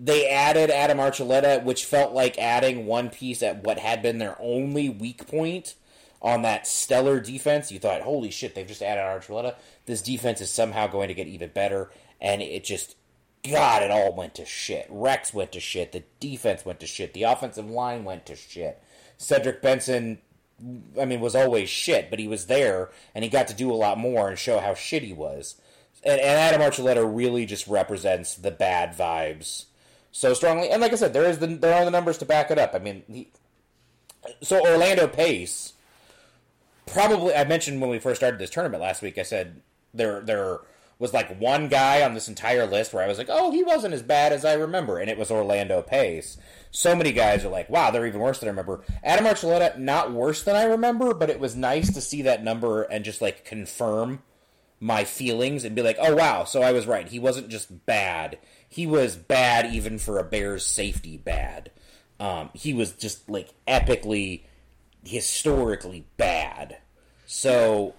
[0.00, 4.36] They added Adam Archuleta, which felt like adding one piece at what had been their
[4.40, 5.74] only weak point
[6.20, 7.70] on that stellar defense.
[7.70, 9.54] You thought, holy shit, they've just added Archuleta.
[9.86, 11.90] This defense is somehow going to get even better.
[12.20, 12.96] And it just,
[13.48, 14.86] God, it all went to shit.
[14.90, 15.92] Rex went to shit.
[15.92, 17.14] The defense went to shit.
[17.14, 18.82] The offensive line went to shit.
[19.16, 20.18] Cedric Benson,
[21.00, 23.74] I mean, was always shit, but he was there and he got to do a
[23.74, 25.54] lot more and show how shit he was.
[26.04, 29.66] and, and Adam Archuleta really just represents the bad vibes
[30.12, 30.70] so strongly.
[30.70, 32.74] And like I said, there is the there are the numbers to back it up.
[32.74, 33.28] I mean, he,
[34.42, 35.74] so Orlando Pace
[36.88, 39.18] probably I mentioned when we first started this tournament last week.
[39.18, 39.62] I said
[39.94, 40.60] there there
[40.98, 43.94] was like one guy on this entire list where I was like, oh, he wasn't
[43.94, 46.36] as bad as I remember, and it was Orlando Pace.
[46.70, 48.84] So many guys are like, wow, they're even worse than I remember.
[49.04, 52.82] Adam Archuleta, not worse than I remember, but it was nice to see that number
[52.82, 54.22] and just like confirm
[54.80, 57.08] my feelings and be like, oh wow, so I was right.
[57.08, 58.38] He wasn't just bad.
[58.68, 61.70] He was bad even for a Bears safety bad.
[62.20, 64.42] Um, he was just like epically,
[65.04, 66.78] historically bad.
[67.26, 67.94] So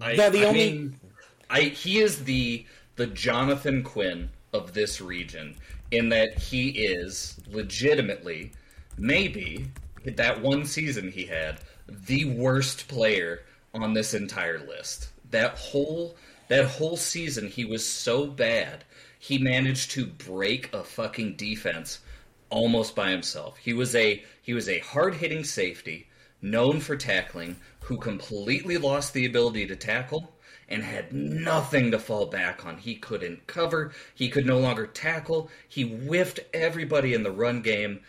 [0.00, 1.00] I, the I only- mean,
[1.48, 5.56] I he is the the Jonathan Quinn of this region
[5.90, 8.52] in that he is legitimately
[8.98, 9.66] maybe
[10.04, 13.42] that one season he had the worst player
[13.74, 15.08] on this entire list.
[15.30, 16.16] That whole
[16.48, 18.84] that whole season he was so bad.
[19.18, 22.00] He managed to break a fucking defense
[22.50, 23.56] almost by himself.
[23.58, 26.08] He was a he was a hard-hitting safety
[26.42, 30.32] known for tackling who completely lost the ability to tackle
[30.68, 32.76] and had nothing to fall back on.
[32.78, 35.50] He couldn't cover, he could no longer tackle.
[35.68, 38.00] He whiffed everybody in the run game.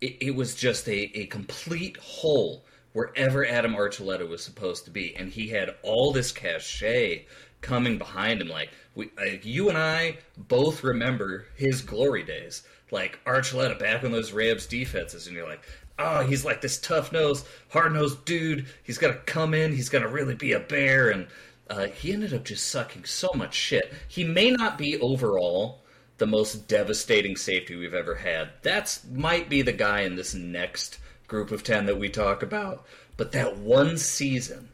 [0.00, 5.14] It, it was just a, a complete hole wherever Adam Archuleta was supposed to be,
[5.16, 7.26] and he had all this cachet
[7.60, 8.48] coming behind him.
[8.48, 14.12] Like we, like you and I both remember his glory days, like Archuleta back on
[14.12, 15.62] those Rams defenses, and you're like,
[15.98, 18.66] oh, he's like this tough nosed, hard nosed dude.
[18.82, 19.72] He's gonna come in.
[19.74, 21.26] He's gonna really be a bear, and
[21.68, 23.92] uh, he ended up just sucking so much shit.
[24.08, 25.82] He may not be overall
[26.18, 28.50] the most devastating safety we've ever had.
[28.62, 32.84] That's might be the guy in this next group of 10 that we talk about.
[33.16, 34.68] But that one season,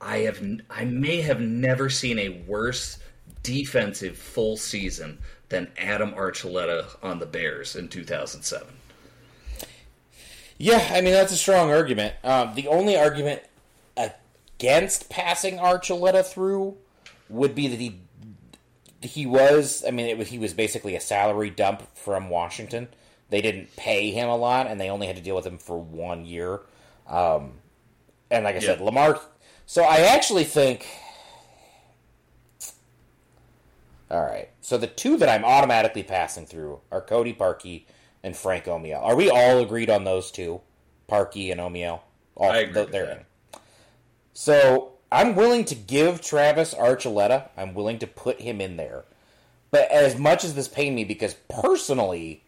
[0.00, 2.98] I have I may have never seen a worse
[3.42, 8.68] defensive full season than Adam Archuleta on the Bears in 2007.
[10.58, 12.14] Yeah, I mean that's a strong argument.
[12.24, 13.42] Um, the only argument
[13.96, 16.76] against passing Archuleta through
[17.28, 18.00] would be that he
[19.02, 19.84] he was.
[19.86, 22.88] I mean, it was he was basically a salary dump from Washington.
[23.28, 25.78] They didn't pay him a lot, and they only had to deal with him for
[25.80, 26.60] one year.
[27.06, 27.54] Um,
[28.30, 28.86] and like I said, Yeah.
[28.86, 29.20] Lamarr.
[29.66, 30.86] So I actually think.
[34.10, 34.48] All right.
[34.60, 37.84] So the two that I'm automatically passing through are Cody Parkey
[38.22, 39.02] and Frank Omiyale.
[39.02, 40.60] Are we all agreed on those two?
[41.08, 42.00] Parkey and Omiyale?
[42.36, 43.60] All, I agree they're in.
[44.32, 47.48] So I'm willing to give Travis Archuleta.
[47.56, 49.04] I'm willing to put him in there.
[49.70, 52.44] But as much as this pained me, because personally,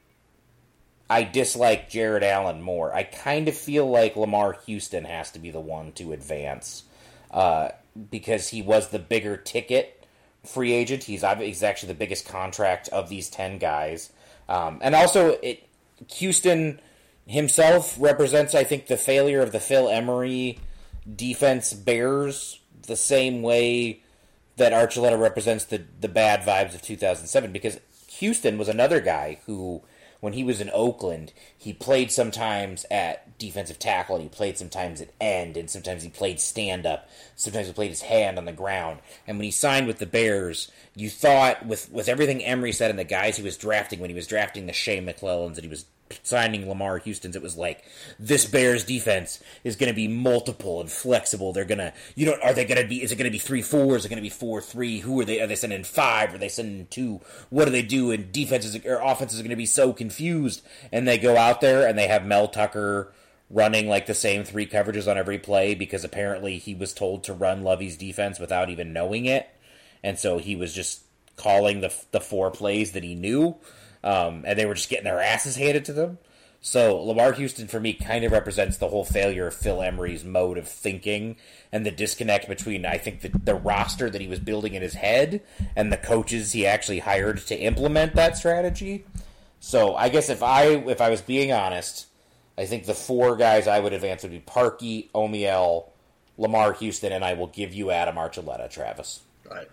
[1.10, 2.94] I dislike Jared Allen more.
[2.94, 6.84] I kind of feel like Lamarr Houston has to be the one to advance
[7.30, 7.70] uh,
[8.10, 9.97] because he was the bigger ticket
[10.44, 11.04] free agent.
[11.04, 14.12] He's he's actually the biggest contract of these ten guys,
[14.48, 15.68] um, and also it
[16.14, 16.80] Houston
[17.26, 20.58] himself represents, I think, the failure of the Phil Emery
[21.14, 24.02] defense bears the same way
[24.56, 29.82] that Archuleta represents the the bad vibes of 2007 because Houston was another guy who
[30.20, 35.00] when he was in Oakland, he played sometimes at defensive tackle and he played sometimes
[35.00, 37.08] at end and sometimes he played stand up.
[37.36, 39.00] Sometimes he played his hand on the ground.
[39.26, 42.98] And when he signed with the Bears, you thought with with everything Emery said and
[42.98, 45.84] the guys he was drafting when he was drafting the Shea McClellins and he was
[46.22, 47.84] signing Lamarr Houston's, it was like
[48.18, 51.52] this Bears defense is going to be multiple and flexible.
[51.52, 53.02] They're gonna, you know, are they going to be?
[53.02, 53.96] Is it going to be three four?
[53.96, 55.00] Is it going to be four three?
[55.00, 55.40] Who are they?
[55.40, 56.34] Are they sending five?
[56.34, 57.20] Are they sending two?
[57.50, 58.10] What do they do?
[58.10, 61.86] And defenses or offenses are going to be so confused, and they go out there
[61.86, 63.12] and they have Mel Tucker
[63.50, 67.32] running like the same three coverages on every play because apparently he was told to
[67.32, 69.48] run Lovie's defense without even knowing it,
[70.02, 71.02] and so he was just
[71.36, 73.56] calling the the four plays that he knew
[74.04, 76.18] um, and they were just getting their asses handed to them.
[76.60, 80.58] So Lamarr Houston for me kind of represents the whole failure of Phil Emery's mode
[80.58, 81.36] of thinking
[81.70, 84.94] and the disconnect between I think the, the roster that he was building in his
[84.94, 85.42] head
[85.76, 89.04] and the coaches he actually hired to implement that strategy.
[89.60, 92.06] So I guess if I if I was being honest,
[92.56, 95.88] I think the four guys I would advance would be Parkey, Omiyale,
[96.38, 99.20] Lamarr Houston, and I will give you Adam Archuleta, Travis.
[99.50, 99.66] I,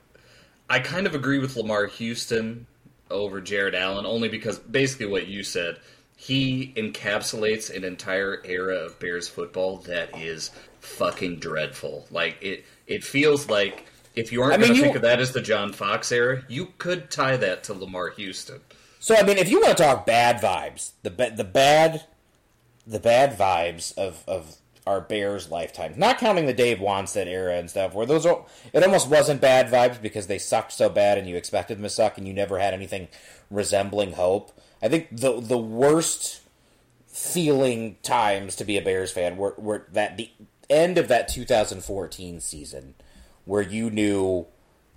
[0.70, 2.68] I kind of agree with Lamarr Houston
[3.10, 5.80] over Jared Allen, only because basically what you said,
[6.16, 12.08] he encapsulates an entire era of Bears football that is fucking dreadful.
[12.10, 13.86] Like it, it feels like
[14.16, 16.44] if you aren't I mean, going to think of that as the John Fox era,
[16.48, 18.62] you could tie that to Lamarr Houston.
[19.00, 22.06] So I mean, if you want to talk bad vibes, the the bad,
[22.88, 27.70] the bad vibes of of our Bears lifetime, not counting the Dave Wannstedt era and
[27.70, 31.28] stuff, where those are, it almost wasn't bad vibes because they sucked so bad and
[31.28, 33.08] you expected them to suck and you never had anything
[33.50, 34.52] resembling hope.
[34.82, 36.42] I think the the worst
[37.08, 40.30] feeling times to be a Bears fan were, were that the
[40.70, 42.94] end of that 2014 season
[43.46, 44.46] where you knew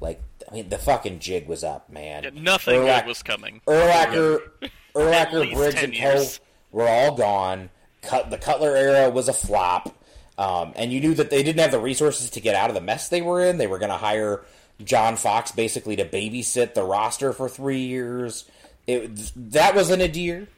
[0.00, 0.20] like
[0.50, 2.24] I mean the fucking jig was up, man.
[2.24, 3.60] Yeah, nothing was coming.
[3.66, 4.40] Urlacher,
[4.94, 6.26] least Briggs, and Poe
[6.70, 7.70] were all gone.
[8.02, 9.94] Cut the Cutler era was a flop,
[10.36, 12.80] um, and you knew that they didn't have the resources to get out of the
[12.80, 13.58] mess they were in.
[13.58, 14.44] They were going to hire
[14.82, 18.44] John Fox basically to babysit the roster for three years.
[18.86, 20.48] It, that was an nadir.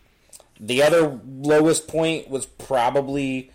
[0.58, 3.50] The other lowest point was probably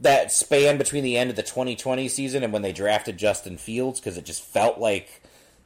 [0.00, 4.00] that span between the end of the 2020 season and when they drafted Justin Fields
[4.00, 5.22] because it just felt like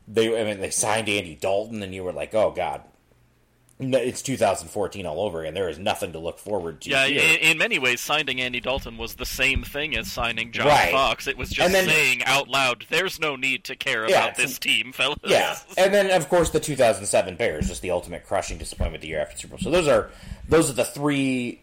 [0.07, 2.83] they I mean they signed Andy Dalton and you were like, "Oh god.
[3.79, 5.53] It's 2014 all over again.
[5.53, 8.59] There is nothing to look forward to Yeah, in, here." in many ways, signing Andy
[8.59, 10.91] Dalton was the same thing as signing John Right.
[10.91, 11.27] Fox.
[11.27, 14.59] It was just then- saying out loud, "There's no need to care Yeah, about this
[14.59, 19.03] team, fellas." Yeah, and then of course the 2007 Bears, just the ultimate crushing disappointment
[19.03, 19.59] the year after Super Bowl.
[19.63, 20.11] So those are
[20.49, 21.61] those are the three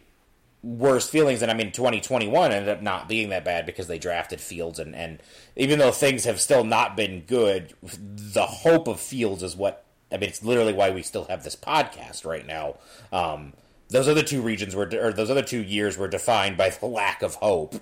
[0.61, 1.41] worst feelings.
[1.41, 4.95] And I mean, 2021 ended up not being that bad because they drafted Fields, and
[4.95, 5.19] and
[5.55, 9.83] even though things have still not been good, the hope of Fields is what
[10.13, 10.29] I mean.
[10.29, 12.75] It's literally why we still have this podcast right now.
[13.11, 13.53] Um,
[13.89, 17.21] those other two regions were, or those other two years were defined by the lack
[17.21, 17.75] of hope.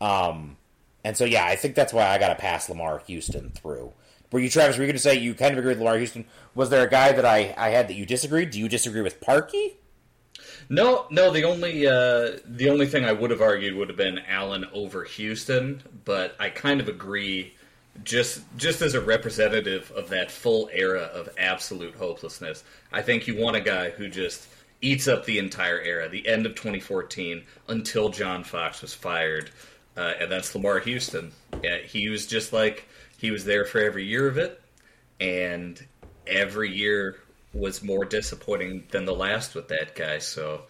[0.00, 0.56] Um,
[1.04, 3.92] and so, yeah, I think that's why I got to pass Lamarr Houston through.
[4.30, 6.24] Were you, Travis, were you going to say you kind of agree with Lamarr Houston?
[6.54, 8.50] Was there a guy that I, I had that you disagreed?
[8.50, 9.74] Do you disagree with Parkey?
[10.68, 11.30] No, no.
[11.30, 15.04] The only uh, the only thing I would have argued would have been Allen over
[15.04, 17.54] Houston, but I kind of agree.
[18.04, 23.36] Just just as a representative of that full era of absolute hopelessness, I think you
[23.36, 24.48] want a guy who just
[24.80, 29.50] eats up the entire era, the end of 2014 until John Fox was fired,
[29.96, 31.32] uh, and that's Lamarr Houston.
[31.62, 32.88] Yeah, he was just like
[33.18, 34.60] he was there for every year of it,
[35.20, 35.80] and
[36.26, 37.20] every year
[37.54, 40.18] was more disappointing than the last with that guy.
[40.18, 40.62] So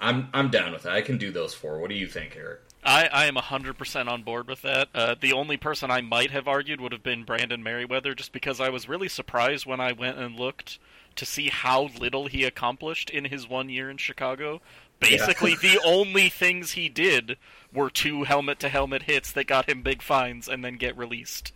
[0.00, 0.90] I'm I'm down with it.
[0.90, 1.78] I can do those four.
[1.78, 2.60] What do you think, Eric?
[2.82, 4.88] I, I am 100% on board with that.
[4.94, 8.60] Uh, the only person I might have argued would have been Brandon Meriweather, just because
[8.60, 10.78] I was really surprised when I went and looked
[11.16, 14.62] to see how little he accomplished in his one year in Chicago.
[14.98, 17.36] Basically, the only things he did
[17.72, 21.52] were two helmet to helmet hits that got him big fines and then get released.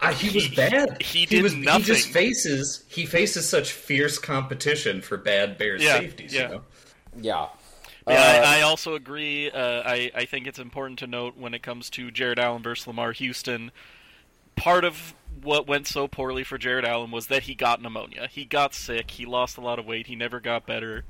[0.00, 1.00] Uh, he was He- bad.
[1.00, 5.98] he did was, He just faces he faces such fierce competition for bad Bears Yeah,
[6.00, 6.34] safeties.
[6.34, 6.42] yeah.
[6.42, 6.62] You know?
[7.20, 7.46] Yeah.
[8.08, 9.50] Yeah, Uh, I, I also agree.
[9.50, 12.86] Uh, I, I think it's important to note when it comes to Jared Allen versus
[12.86, 13.70] Lamarr Houston,
[14.56, 18.28] part of what went so poorly for Jared Allen was that he got pneumonia.
[18.30, 19.12] He got sick.
[19.12, 20.06] He lost a lot of weight.
[20.06, 21.04] He never got better.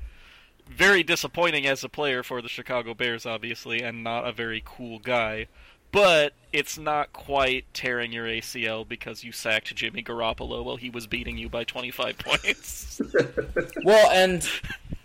[0.67, 4.99] Very disappointing as a player for the Chicago Bears, obviously, and not a very cool
[4.99, 5.47] guy.
[5.93, 11.05] But it's not quite tearing your ACL because you sacked Jimmy Garoppolo while he was
[11.05, 13.01] beating you by 25 points.
[13.85, 14.47] Well, and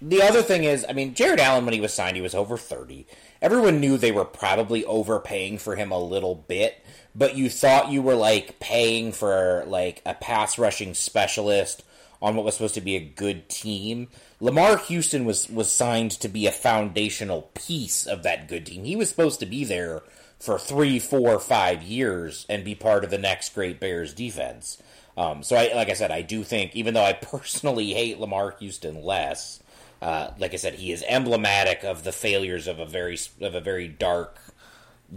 [0.01, 2.57] the other thing is, I mean, Jared Allen, when he was signed, he was over
[2.57, 3.07] 30.
[3.43, 6.85] Everyone knew they were probably overpaying for him a little bit,
[7.15, 11.83] but you thought you were, like, paying for, like, a pass rushing specialist
[12.23, 14.09] on what was supposed to be a good team.
[14.41, 18.85] Lamarr Houston was, was signed to be a foundational piece of that good team.
[18.85, 20.03] He was supposed to be there
[20.39, 24.81] for three, four, five years and be part of the next great Bears defense.
[25.17, 28.57] Um, so, I, like I said, I do think, even though I personally hate Lamarr
[28.59, 29.61] Houston less,
[30.01, 33.61] uh, like I said, he is emblematic of the failures of a very of a
[33.61, 34.39] very dark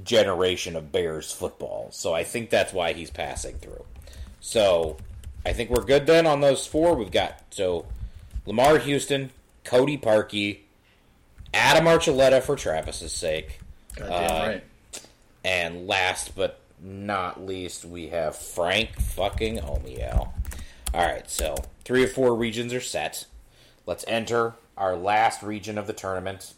[0.04, 1.90] generation of Bears football.
[1.92, 3.86] So I think that's why he's passing through.
[4.40, 4.98] So
[5.46, 6.96] I think we're good then on those four.
[6.96, 7.86] We've got so
[8.48, 9.30] Lamarr Houston,
[9.64, 10.60] Cody Parkey,
[11.54, 13.60] Adam Archuleta for Travis's sake,
[13.96, 14.64] Goddamn Uh, right.
[15.44, 20.30] And last but not least, we have Frank fucking Omiyale.
[20.94, 23.26] All right, so three or four regions are set.
[23.86, 26.54] Let's enter our last region of the tournament,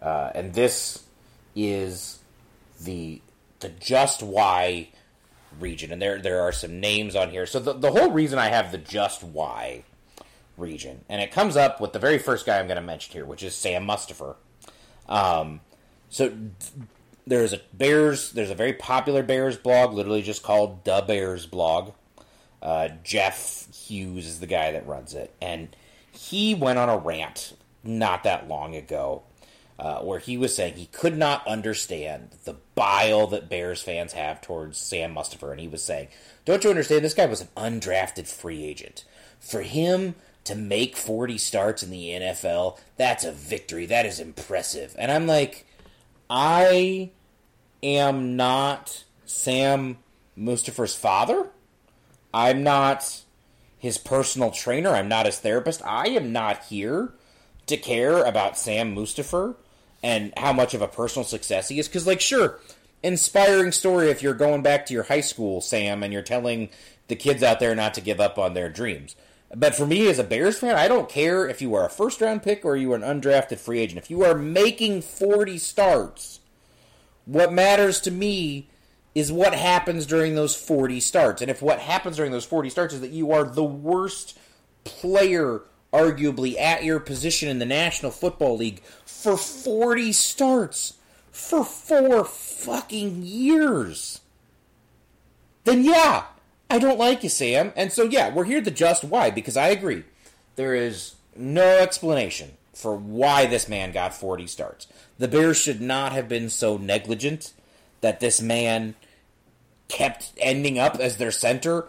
[0.00, 1.04] uh, and this
[1.54, 2.18] is
[2.80, 3.22] the
[3.60, 4.88] the Just Why
[5.58, 5.90] region.
[5.90, 7.46] And there there are some names on here.
[7.46, 9.84] So the the whole reason I have the Just Why
[10.56, 13.24] region, and it comes up with the very first guy I'm going to mention here,
[13.24, 14.36] which is Sam Mustipher.
[15.08, 15.60] Um,
[16.08, 16.32] so
[17.26, 18.32] there's a Bears.
[18.32, 21.92] There's a very popular Bears blog, literally just called the Bears blog.
[22.62, 25.68] Uh, Jeff Hughes is the guy that runs it, and
[26.10, 29.22] he went on a rant not that long ago,
[29.78, 34.40] uh, where he was saying he could not understand the bile that Bears fans have
[34.40, 36.08] towards Sam Mustipher, and he was saying,
[36.44, 37.04] "Don't you understand?
[37.04, 39.04] This guy was an undrafted free agent.
[39.40, 40.14] For him."
[40.44, 43.84] To make 40 starts in the NFL, that's a victory.
[43.84, 44.94] That is impressive.
[44.96, 45.66] And I'm like,
[46.30, 47.10] I
[47.82, 49.98] am not Sam
[50.38, 51.50] Mustipher's father.
[52.32, 53.22] I'm not
[53.78, 54.90] his personal trainer.
[54.90, 55.82] I'm not his therapist.
[55.84, 57.12] I am not here
[57.66, 59.56] to care about Sam Mustipher
[60.02, 61.88] and how much of a personal success he is.
[61.88, 62.60] Because, like, sure,
[63.02, 66.68] inspiring story if you're going back to your high school, Sam, and you're telling
[67.08, 69.16] the kids out there not to give up on their dreams.
[69.54, 72.20] But for me as a Bears fan, I don't care if you are a first
[72.20, 73.98] round pick or you are an undrafted free agent.
[73.98, 76.40] If you are making 40 starts,
[77.26, 78.68] what matters to me
[79.14, 81.42] is what happens during those 40 starts.
[81.42, 84.38] And if what happens during those 40 starts is that you are the worst
[84.84, 85.62] player,
[85.92, 90.94] arguably, at your position in the National Football League for 40 starts
[91.30, 94.20] for four fucking years,
[95.64, 96.24] then yeah,
[96.70, 97.72] I don't like you, Sam.
[97.74, 100.04] And so, yeah, we're here to just why, because I agree.
[100.56, 104.86] There is no explanation for why this man got 40 starts.
[105.18, 107.54] The Bears should not have been so negligent
[108.02, 108.94] that this man
[109.88, 111.86] kept ending up as their center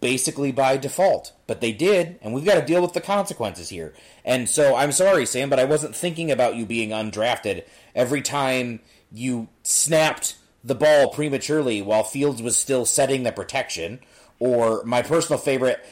[0.00, 1.32] basically by default.
[1.46, 3.94] But they did, and we've got to deal with the consequences here.
[4.26, 7.64] And so I'm sorry, Sam, but I wasn't thinking about you being undrafted
[7.94, 8.80] every time
[9.10, 14.00] you snapped the ball prematurely while Fields was still setting the protection.
[14.38, 15.82] Or my personal favorite,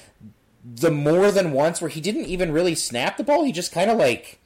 [0.65, 3.91] the more than once where he didn't even really snap the ball, he just kind
[3.91, 4.41] of like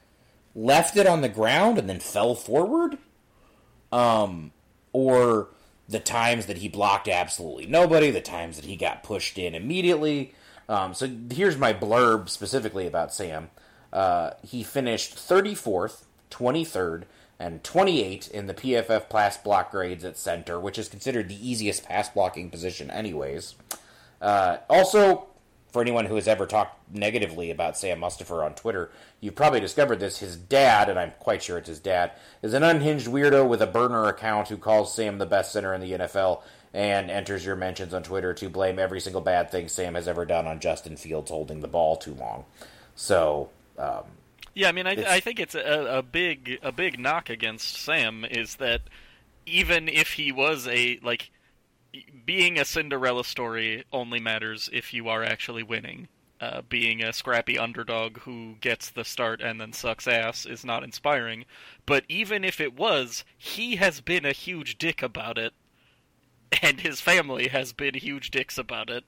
[0.55, 2.99] left it on the ground and then fell forward.
[3.93, 4.53] Um,
[4.93, 5.49] or
[5.89, 10.35] the times that he blocked absolutely nobody, the times that he got pushed in immediately.
[10.69, 13.51] Um, so here's my blurb specifically about Sam.
[13.93, 17.05] Uh, he finished 34th, 23rd,
[17.39, 21.85] and 28 in the PFF pass block grades at center, which is considered the easiest
[21.85, 23.55] pass blocking position, anyways.
[24.21, 25.28] Uh, also,
[25.71, 28.91] for anyone who has ever talked negatively about Sam Mustipher on Twitter,
[29.21, 30.19] you've probably discovered this.
[30.19, 32.13] His dad, and I'm quite sure it's his dad,
[32.43, 35.81] is an unhinged weirdo with a burner account who calls Sam the best center in
[35.81, 36.43] the NFL
[36.73, 40.25] and enters your mentions on Twitter to blame every single bad thing Sam has ever
[40.25, 42.45] done on Justin Fields holding the ball too long.
[42.95, 44.05] So, um,
[44.55, 48.25] Yeah, I mean, I, I think it's a, a big a big knock against Sam
[48.25, 48.83] is that
[49.47, 51.31] even if he was a like
[52.25, 56.09] being a Cinderella story only matters if you are actually winning.
[56.41, 60.85] Uh, being a scrappy underdog who gets the start and then sucks ass is not
[60.85, 61.45] inspiring.
[61.85, 65.53] But even if it was, he has been a huge dick about it,
[66.63, 69.03] and his family has been huge dicks about it.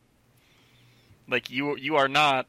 [1.28, 2.48] Like you, you are not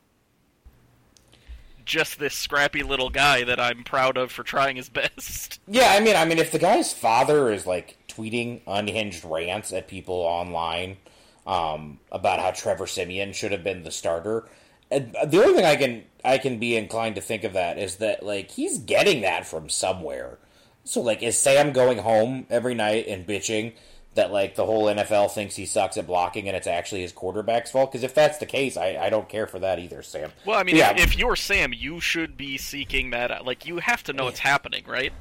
[1.85, 5.59] just this scrappy little guy that I'm proud of for trying his best.
[5.67, 9.87] Yeah, I mean, I mean, if the guy's father is like tweeting unhinged rants at
[9.87, 10.97] people online
[11.45, 14.47] um, about how Trevor Siemian should have been the starter,
[14.91, 17.97] and the only thing I can I can be inclined to think of that is
[17.97, 20.37] that like he's getting that from somewhere.
[20.83, 23.73] So like, is Sam going home every night and bitching
[24.15, 27.71] that like the whole NFL thinks he sucks at blocking and it's actually his quarterback's
[27.71, 27.91] fault?
[27.91, 30.31] Because if that's the case, I, I don't care for that either, Sam.
[30.45, 33.45] Well, I mean, yeah, if, if you're Sam, you should be seeking that.
[33.45, 35.13] Like, you have to know it's happening, right?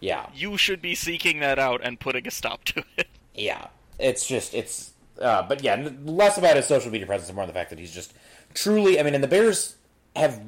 [0.00, 3.08] Yeah, You should be seeking that out and putting a stop to it.
[3.34, 3.68] Yeah,
[3.98, 4.92] it's just it's.
[5.20, 7.78] Uh, but yeah, less about his social media presence and more on the fact that
[7.78, 8.12] he's just
[8.54, 8.98] truly.
[9.00, 9.76] I mean, and the Bears
[10.14, 10.40] have.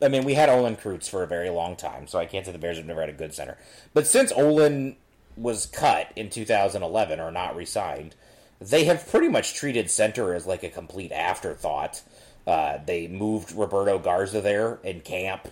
[0.00, 2.52] I mean, we had Olin Kreutz for a very long time, so I can't say
[2.52, 3.56] the Bears have never had a good center.
[3.94, 4.96] But since Olin
[5.36, 8.14] was cut in 2011 or not re-signed,
[8.60, 12.02] they have pretty much treated center as like a complete afterthought.
[12.46, 15.48] Uh, they moved Roberto Garza there in camp.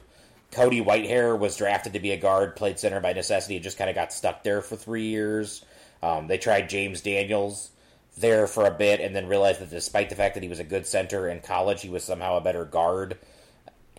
[0.51, 3.89] Cody Whitehair was drafted to be a guard, played center by necessity, and just kind
[3.89, 5.65] of got stuck there for three years.
[6.03, 7.71] Um, they tried James Daniels
[8.19, 10.65] there for a bit, and then realized that despite the fact that he was a
[10.65, 13.19] good center in college, he was somehow a better guard.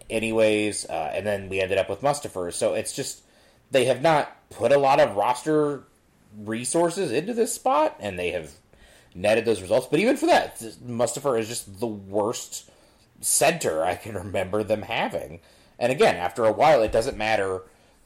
[0.09, 2.51] Anyways, uh, and then we ended up with Mustipher.
[2.53, 3.23] So it's just
[3.71, 5.83] they have not put a lot of roster
[6.37, 8.51] resources into this spot, and they have
[9.15, 9.87] netted those results.
[9.89, 12.69] But even for that, Mustipher is just the worst
[13.21, 15.39] center I can remember them having.
[15.79, 17.61] And again, after a while, it doesn't matter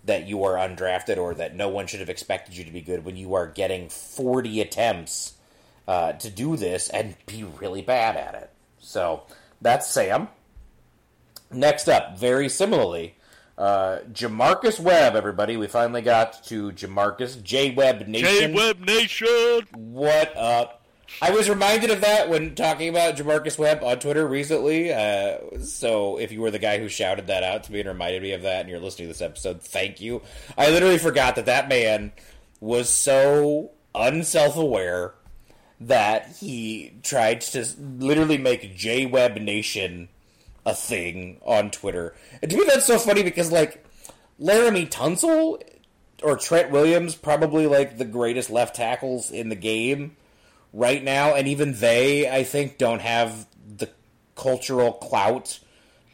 [0.06, 3.04] that you are undrafted or that no one should have expected you to be good
[3.04, 5.34] when you are getting 40 attempts
[5.88, 8.52] uh, to do this and be really bad at it.
[8.80, 9.24] So
[9.62, 10.30] that's Sam.
[11.52, 13.16] Next up, very similarly,
[13.58, 15.58] uh, J'Marcus Webb, everybody.
[15.58, 18.52] We finally got to J'Marcus J Webb Nation.
[18.52, 19.68] J Webb Nation!
[19.74, 20.85] What up?
[21.22, 24.94] I was reminded of that when talking about J'Marcus Webb on Twitter recently.
[24.94, 28.22] Uh, so if you were the guy who shouted that out to me and reminded
[28.22, 30.22] me of that, and you're listening to this episode, thank you.
[30.58, 32.12] I literally forgot that that man
[32.60, 35.14] was so unself-aware
[35.80, 40.10] that he tried to literally make J Webb Nation
[40.66, 42.16] a thing on Twitter.
[42.42, 43.86] And to me, that's so funny because like
[44.42, 45.62] Laremy Tunsil
[46.24, 50.16] or Trent Williams, probably like the greatest left tackles in the game
[50.76, 53.90] right now, and even they, I think, don't have the
[54.36, 55.60] cultural clout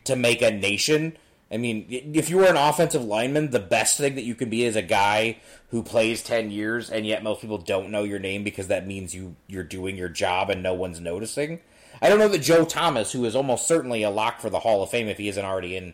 [0.06, 1.18] to make a nation.
[1.52, 4.64] I mean, if you were an offensive lineman, the best thing that you can be
[4.64, 5.38] is a guy
[5.70, 9.14] who plays 10 years and yet most people don't know your name because that means
[9.14, 11.60] you you're doing your job and no one's noticing.
[12.02, 14.82] I don't know that Joe Thomas, who is almost certainly a lock for the Hall
[14.82, 15.94] of Fame if he isn't already in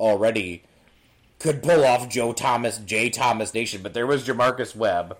[0.00, 0.64] already,
[1.38, 5.16] could pull off Joe Thomas, J Thomas Nation, but there was J'Marcus Webb.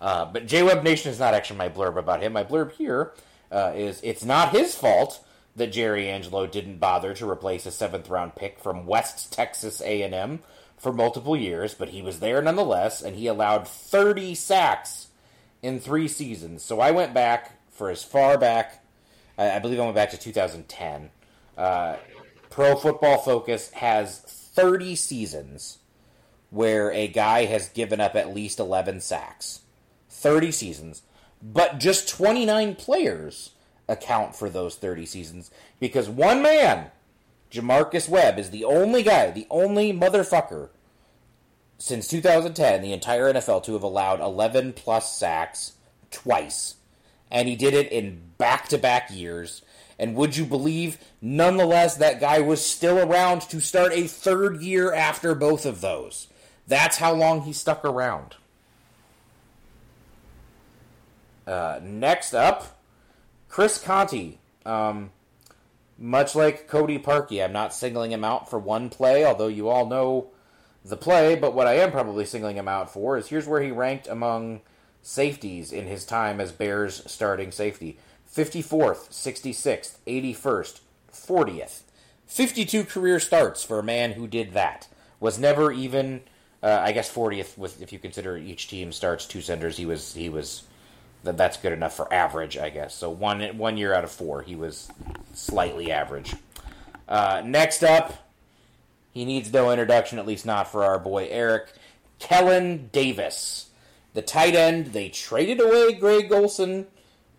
[0.00, 2.32] Uh, but J Webb Nation is not actually my blurb about him.
[2.32, 3.12] My blurb here
[3.50, 5.24] uh, is it's not his fault
[5.56, 10.40] that Jerry Angelo didn't bother to replace a seventh round pick from West Texas A&M
[10.76, 15.08] for multiple years, but he was there nonetheless, and he allowed 30 sacks
[15.62, 16.62] in three seasons.
[16.62, 18.84] So I went back for as far back,
[19.36, 21.10] I I believe I went back to 2010.
[21.56, 21.96] Uh,
[22.50, 25.78] Pro Football Focus has 30 seasons
[26.50, 29.60] where a guy has given up at least 11 sacks.
[30.18, 31.02] 30 seasons.
[31.42, 33.50] But just 29 players
[33.88, 35.50] account for those 30 seasons
[35.80, 36.90] because one man,
[37.50, 40.70] J'Marcus Webb, is the only guy, the only motherfucker
[41.78, 45.72] since 2010 the entire NFL to have allowed 11 plus sacks
[46.10, 46.74] twice.
[47.30, 49.62] And he did it in back to back years.
[49.98, 54.92] And would you believe, nonetheless, that guy was still around to start a third year
[54.92, 56.28] after both of those?
[56.66, 58.36] That's how long he stuck around.
[61.48, 62.78] Uh, next up,
[63.48, 64.34] Chris Conte.
[64.66, 65.10] Um,
[65.96, 69.86] much like Cody Parkey, I'm not singling him out for one play, although you all
[69.86, 70.28] know
[70.84, 71.34] the play.
[71.36, 74.60] But what I am probably singling him out for is here's where he ranked among
[75.00, 77.98] safeties in his time as Bears starting safety
[78.32, 80.80] 54th, 66th, 81st,
[81.10, 81.80] 40th.
[82.26, 84.86] 52 career starts for a man who did that.
[85.18, 86.20] Was never even,
[86.62, 89.78] uh, I guess, 40th with if you consider each team starts two centers.
[89.78, 90.67] He was he was
[91.24, 92.94] that that's good enough for average, I guess.
[92.94, 94.88] So one one year out of four, he was
[95.34, 96.34] slightly average.
[97.08, 98.28] Uh, next up,
[99.12, 101.72] he needs no introduction, at least not for our boy Eric
[102.18, 103.70] Kellen Davis,
[104.14, 106.86] the tight end they traded away Greg Olsen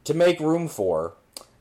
[0.06, 1.14] to make room for.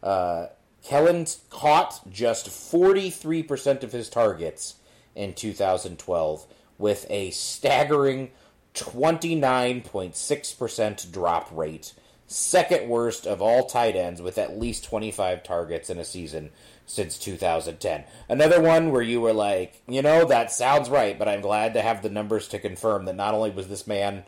[0.02, 0.46] Uh,
[0.84, 4.76] Kellen caught just 43% of his targets
[5.14, 6.46] in 2012
[6.78, 8.30] with a staggering
[8.74, 11.92] 29.6% drop rate
[12.28, 16.50] second worst of all tight ends with at least 25 targets in a season
[16.86, 18.04] since 2010.
[18.28, 21.82] Another one where you were like, you know, that sounds right, but I'm glad to
[21.82, 24.24] have the numbers to confirm that not only was this man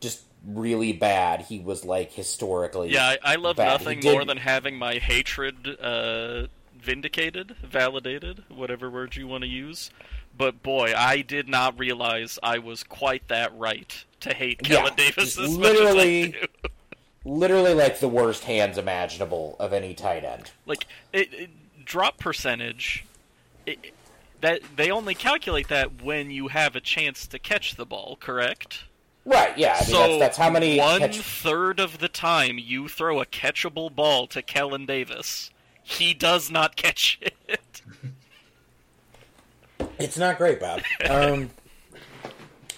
[0.00, 2.90] just really bad, he was like historically.
[2.92, 3.80] Yeah, I, I love bad.
[3.80, 6.46] nothing more than having my hatred uh,
[6.80, 9.90] vindicated, validated, whatever word you want to use.
[10.36, 14.94] But boy, I did not realize I was quite that right to hate Yeah, Kellen
[14.96, 16.68] Davis as literally- much as I do.
[17.24, 20.50] literally like the worst hands imaginable of any tight end.
[20.66, 23.04] Like it, it, drop percentage.
[23.66, 23.92] It,
[24.40, 28.84] that they only calculate that when you have a chance to catch the ball, correct?
[29.26, 29.74] Right, yeah.
[29.74, 33.20] I mean, so that's, that's how many one catch- third of the time you throw
[33.20, 35.50] a catchable ball to Kellen Davis,
[35.82, 37.82] he does not catch it.
[39.98, 40.80] It's not great, Bob.
[41.08, 41.50] Um,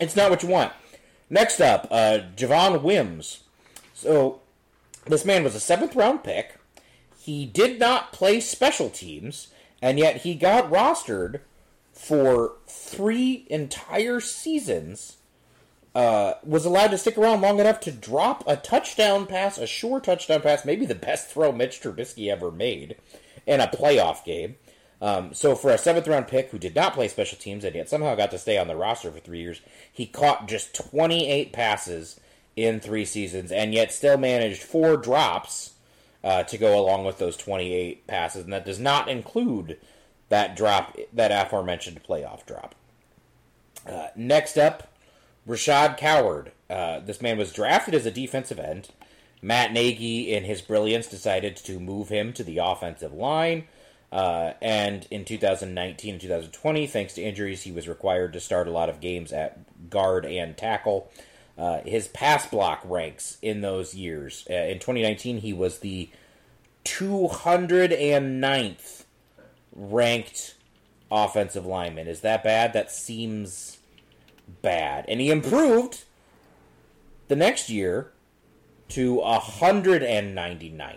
[0.01, 0.72] it's not what you want.
[1.30, 3.40] Next up, uh, Javon Wims.
[4.03, 4.40] So,
[5.07, 6.57] this man was a seventh round pick.
[7.18, 9.48] He did not play special teams,
[9.80, 11.40] and yet he got rostered
[11.92, 15.18] for three entire seasons.
[15.94, 20.00] Uh, was allowed to stick around long enough to drop a touchdown pass, a sure
[20.00, 22.96] touchdown pass, maybe the best throw Mitch Trubisky ever made
[23.46, 24.57] in a playoff game.
[25.03, 27.90] Um, so for a seventh round pick who did not play special teams and yet
[27.90, 29.61] somehow got to stay on the roster for three years,
[29.92, 32.18] he caught just 28 passes
[32.57, 35.72] in three seasons and yet still managed four drops
[36.24, 39.78] uh, to go along with those 28 passes, and that does not include
[40.28, 42.74] that drop, that aforementioned playoff drop.
[43.86, 44.92] Uh, next up,
[45.48, 46.53] Rashad Coward.
[46.70, 48.90] Uh, this man was drafted as a defensive end.
[49.42, 53.64] Matt Nagy, in his brilliance, decided to move him to the offensive line.
[54.12, 58.70] Uh, and in 2019 and 2020, thanks to injuries, he was required to start a
[58.70, 61.11] lot of games at guard and tackle.
[61.57, 64.46] Uh, his pass block ranks in those years.
[64.48, 66.09] Uh, in 2019, he was the
[66.84, 69.05] 209th
[69.74, 70.55] ranked
[71.11, 72.09] offensive lineman.
[72.09, 72.72] Is that bad?
[72.72, 73.76] That seems
[74.62, 75.05] bad.
[75.09, 76.05] And he improved
[77.28, 78.12] the next year
[78.88, 80.96] to 199th.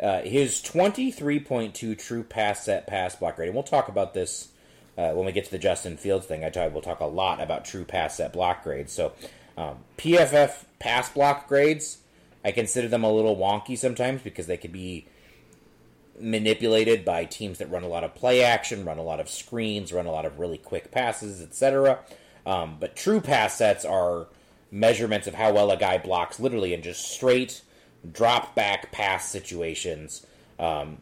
[0.00, 3.54] Uh, his 23.2 true pass set pass block rating.
[3.54, 4.48] We'll talk about this
[4.98, 7.40] uh, when we get to the Justin Fields thing, I talk, we'll talk a lot
[7.40, 8.92] about true pass set block grades.
[8.92, 9.12] So,
[9.56, 11.98] um, PFF pass block grades,
[12.44, 15.06] I consider them a little wonky sometimes because they can be
[16.20, 19.92] manipulated by teams that run a lot of play action, run a lot of screens,
[19.92, 22.00] run a lot of really quick passes, etc.
[22.44, 24.26] Um, but true pass sets are
[24.70, 27.62] measurements of how well a guy blocks, literally in just straight
[28.10, 30.26] drop back pass situations.
[30.58, 30.98] Um,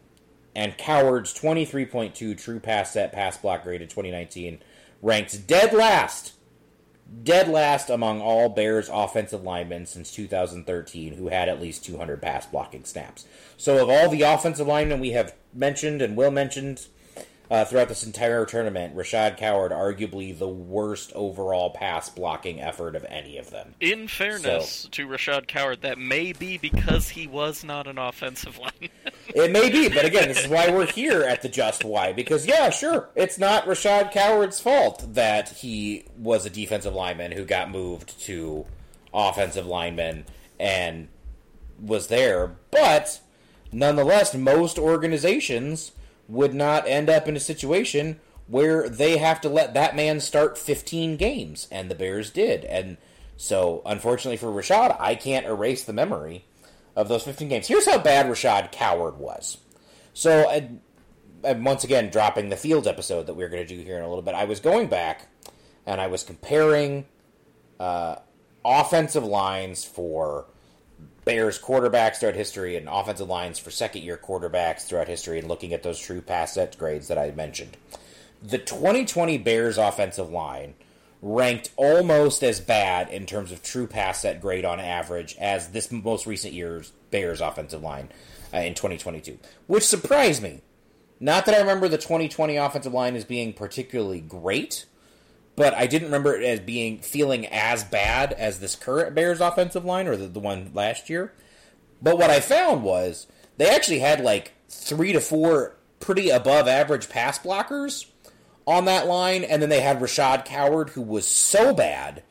[0.57, 4.59] and Coward's 23.2 true pass set pass block grade in 2019
[5.03, 6.33] ranks dead last,
[7.23, 12.47] dead last among all Bears offensive linemen since 2013 who had at least 200 pass
[12.47, 13.27] blocking snaps.
[13.59, 16.87] So, of all the offensive linemen we have mentioned and will mentioned
[17.51, 23.05] uh, throughout this entire tournament, Rashad Coward arguably the worst overall pass blocking effort of
[23.09, 23.75] any of them.
[23.81, 28.91] In fairness to Rashad Coward, that may be because he was not an offensive lineman.
[29.35, 32.13] It may be, but again, this is why we're here at the Just Why.
[32.13, 37.45] Because, yeah, sure, it's not Rashad Coward's fault that he was a defensive lineman who
[37.45, 38.67] got moved to
[39.13, 40.25] offensive lineman
[40.61, 41.09] and
[41.81, 42.57] was there.
[42.71, 43.21] But,
[43.73, 45.93] nonetheless, most organizations
[46.29, 50.57] would not end up in a situation where they have to let that man start
[50.57, 52.65] 15 games, and the Bears did.
[52.65, 52.97] And
[53.37, 56.45] so, unfortunately for Rashad, I can't erase the memory
[56.97, 57.69] of those 15 games.
[57.69, 59.59] Here's how bad Rashad Coward was.
[60.15, 60.71] So,
[61.43, 64.09] once again, dropping the Fields episode that we are going to do here in a
[64.09, 65.29] little bit, I was going back
[65.85, 67.05] and I was comparing
[67.79, 68.17] uh,
[68.65, 70.47] offensive lines for
[71.27, 75.73] Bears quarterbacks throughout history and offensive lines for second year quarterbacks throughout history and looking
[75.75, 77.77] at those true pass set grades that I mentioned.
[78.43, 80.75] The 2020 Bears offensive line
[81.23, 85.91] ranked almost as bad in terms of true pass set grade on average as this
[85.91, 88.09] most recent year's Bears offensive line
[88.53, 90.61] uh, in 2022, which surprised me.
[91.19, 94.85] Not that I remember the 2020 offensive line as being particularly great,
[95.57, 99.85] but I didn't remember it as being feeling as bad as this current Bears offensive
[99.85, 101.33] line or the, the one last year.
[102.03, 107.09] But what I found was they actually had like three to four pretty above average
[107.09, 108.07] pass blockers
[108.67, 112.23] on that line, and then they had Rashad Coward, who was so bad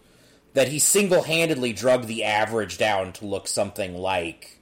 [0.54, 4.60] that he single handedly drug the average down to look something like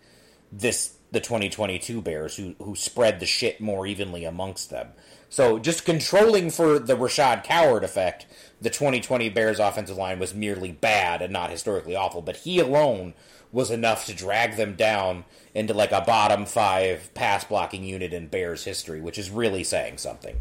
[0.51, 4.89] this the 2022 Bears, who who spread the shit more evenly amongst them.
[5.29, 8.27] So just controlling for the Rashad Coward effect,
[8.61, 13.15] the 2020 Bears offensive line was merely bad and not historically awful, but he alone
[13.51, 18.27] was enough to drag them down into like a bottom five pass blocking unit in
[18.27, 20.37] Bears history, which is really saying something.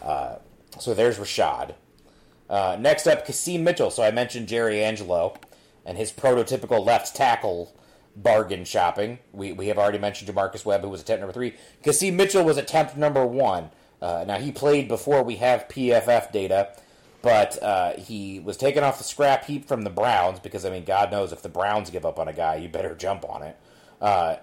[0.00, 0.36] Uh,
[0.78, 1.74] so there's Rashad.
[2.48, 3.90] Uh, next up, Qasim Mitchell.
[3.90, 5.34] So I mentioned Jerry Angelo
[5.84, 7.74] and his prototypical left tackle
[8.14, 9.18] bargain shopping.
[9.32, 11.54] We, we have already mentioned J'Marcus Webb, who was attempt number three.
[11.82, 13.70] Qasim Mitchell was attempt number one.
[14.00, 16.76] Uh, now, he played before we have PFF data,
[17.22, 20.84] but uh, he was taken off the scrap heap from the Browns because, I mean,
[20.84, 23.56] God knows if the Browns give up on a guy, you better jump on it.
[24.00, 24.36] Uh,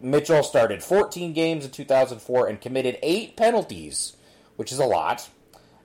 [0.00, 4.16] Mitchell started 14 games in 2004 and committed eight penalties,
[4.54, 5.28] which is a lot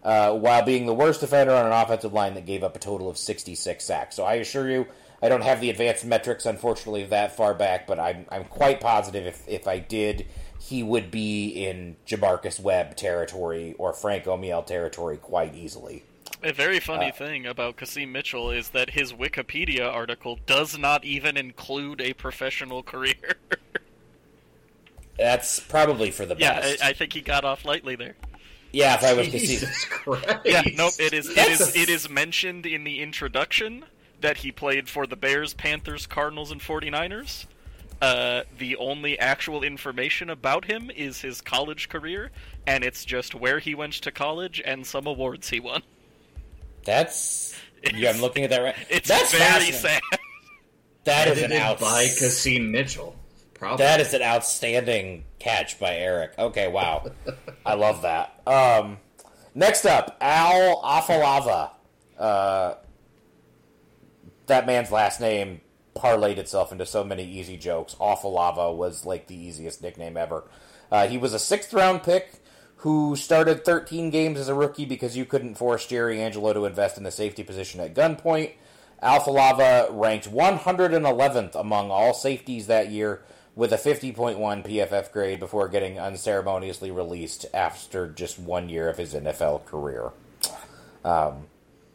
[0.04, 3.10] uh, while being the worst defender on an offensive line that gave up a total
[3.10, 4.16] of 66 sacks.
[4.16, 4.88] So I assure you,
[5.22, 9.26] I don't have the advanced metrics, unfortunately, that far back, but I'm, I'm quite positive
[9.26, 10.26] if, if I did,
[10.60, 16.04] he would be in J'Marcus Webb territory or Frank Omiyale territory quite easily.
[16.44, 21.38] A very funny thing about Qasim Mitchell is that his Wikipedia article does not even
[21.38, 23.36] include a professional career.
[25.20, 26.84] That's probably for the yeah, best.
[26.84, 28.16] I, I think he got off lightly there.
[28.74, 29.32] Yeah, if I was Qasim.
[29.48, 30.26] Jesus Christ.
[30.46, 30.94] Yeah, nope.
[31.00, 31.30] It is.
[31.30, 31.76] It That's is.
[31.76, 33.86] a- It is mentioned in the introduction
[34.22, 37.46] that he played for the Bears, Panthers, Cardinals, and 49ers.
[38.02, 42.32] Uh, the only actual information about him is his college career,
[42.66, 45.84] and it's just where he went to college and some awards he won.
[46.84, 47.56] That's.
[47.94, 48.76] Yeah, I'm looking at that right.
[48.90, 50.02] It's That's very sad.
[51.04, 51.80] That is an Edited out.
[51.80, 53.16] by Qasim Mitchell.
[53.62, 53.86] Probably.
[53.86, 56.32] That is an outstanding catch by Eric.
[56.40, 57.12] Okay, wow.
[57.64, 58.42] I love that.
[58.48, 58.98] Um,
[59.54, 61.70] next up, Al Afalava.
[62.18, 62.74] Uh,
[64.48, 65.62] that man's last name
[65.96, 67.94] parlayed itself into so many easy jokes.
[68.00, 70.44] Awfulava was like the easiest nickname ever.
[70.92, 72.42] Uh, he was a sixth round pick
[72.78, 76.98] who started 13 games as a rookie because you couldn't force Jerry Angelo to invest
[76.98, 78.54] in the safety position at gunpoint.
[79.04, 83.22] Afalava ranked 111th among all safeties that year
[83.56, 89.14] with a 50.1 PFF grade before getting unceremoniously released after just one year of his
[89.14, 90.12] NFL career.
[91.04, 91.48] Um,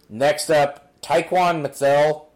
[0.09, 2.26] next up, Taquan Mizzell.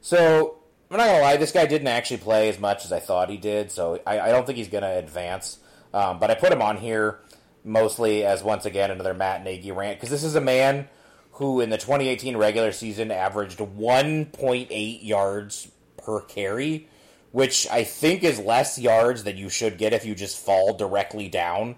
[0.00, 0.58] So,
[0.90, 3.36] I'm not gonna lie, this guy didn't actually play as much as I thought he
[3.36, 5.58] did, so I, I don't think he's gonna advance.
[5.92, 7.18] Um, but I put him on here
[7.64, 10.88] mostly as once again another Matt Nagy rant because this is a man
[11.32, 16.88] who in the 2018 regular season averaged 1.8 yards per carry,
[17.32, 21.28] which I think is less yards than you should get if you just fall directly
[21.28, 21.76] down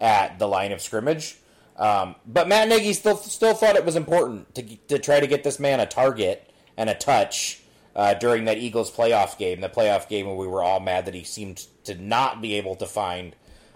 [0.00, 1.38] at the line of scrimmage.
[1.76, 5.42] Um, but Matt Nagy still still thought it was important to to try to get
[5.42, 7.62] this man a target and a touch
[7.96, 11.14] uh, during that Eagles playoff game, the playoff game where we were all mad that
[11.14, 13.34] he seemed to not be able to find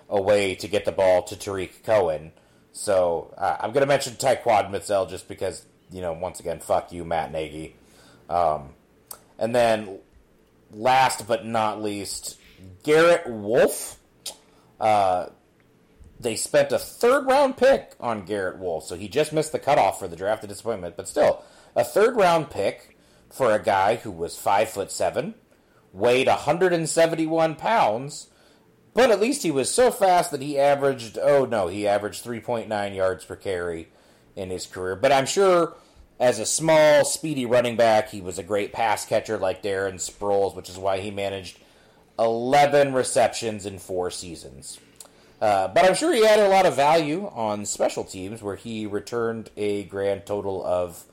[0.09, 2.33] a way to get the ball to Tarik Cohen.
[2.73, 6.93] So uh, I'm going to mention Taquan Mizzell just because you know once again, fuck
[6.93, 7.77] you, Matt Nagy.
[8.29, 8.71] Um,
[9.39, 9.99] and then
[10.71, 12.39] last but not least,
[12.83, 13.97] Garrett Wolfe.
[14.81, 15.27] Uh,
[16.21, 19.99] they spent a third round pick on Garrett Wolfe, so he just missed the cutoff
[19.99, 20.97] for the draft of disappointment.
[20.97, 21.45] But still,
[21.77, 22.97] a third round pick
[23.31, 25.35] for a guy who was five foot seven,
[25.93, 28.29] weighed 171 pounds,
[28.95, 32.95] but at least he was so fast that he averaged oh no, he averaged 3.9
[32.95, 33.89] yards per carry
[34.35, 34.97] in his career.
[34.97, 35.77] But I'm sure
[36.21, 40.57] as a small, speedy running back, he was a great pass catcher like Darren Sproles,
[40.57, 41.59] which is why he managed
[42.19, 44.79] 11 receptions in four seasons.
[45.41, 48.87] Uh, but I'm sure he added a lot of value on special teams where he
[48.87, 51.05] returned a grand total of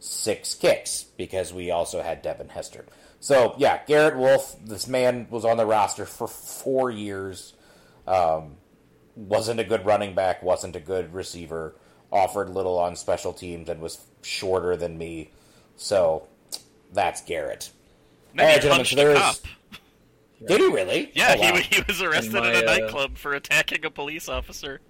[0.00, 2.84] six kicks because we also had Devin Hester.
[3.20, 7.54] So, yeah, Garrett Wolfe, this man was on the roster for four years.
[8.06, 8.56] Um,
[9.14, 11.74] wasn't a good running back, wasn't a good receiver,
[12.12, 15.30] offered little on special teams, and was shorter than me.
[15.76, 16.26] So,
[16.92, 17.70] that's Garrett.
[18.34, 19.36] Then All he gentlemen, punched so there cop.
[20.46, 21.10] Did he really?
[21.14, 21.56] Yeah, Oh, wow.
[21.56, 24.80] he, he was arrested in, my, at a uh, nightclub for attacking a police officer.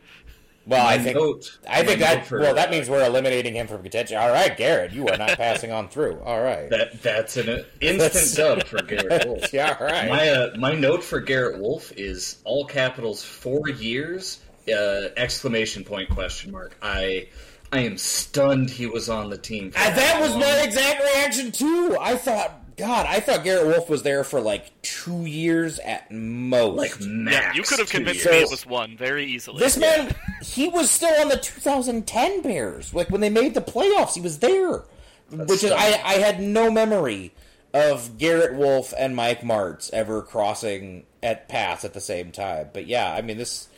[0.67, 3.83] Well, I think note- I think that for- well that means we're eliminating him from
[3.83, 4.19] contention.
[4.19, 6.21] All right, Garrett, you are not passing on through.
[6.21, 6.69] All right.
[6.71, 7.47] That that's an
[7.81, 9.53] That's- instant dub for Garrett Wolfe.
[9.53, 10.09] yeah, all right.
[10.09, 16.11] My uh, my note for Garrett Wolfe is all capitals four years uh, exclamation point
[16.11, 16.77] question mark.
[16.83, 17.27] I
[17.73, 19.71] I am stunned he was on the team.
[19.71, 20.41] For Uh, that was long.
[20.41, 21.97] my exact reaction too.
[22.01, 26.77] I thought, God, I thought Garrett Wolfe was there for like two years at most.
[26.77, 27.37] like max.
[27.37, 28.35] Yeah, you could have convinced years.
[28.35, 29.61] me it was one very easily.
[29.61, 32.93] this man, he was still on the 2010 Bears.
[32.93, 34.83] Like when they made the playoffs, he was there.
[35.31, 37.33] Which is, I, I had no memory
[37.73, 42.71] of Garrett Wolfe and Mike Martz ever crossing at paths at the same time.
[42.73, 43.69] But yeah, I mean this.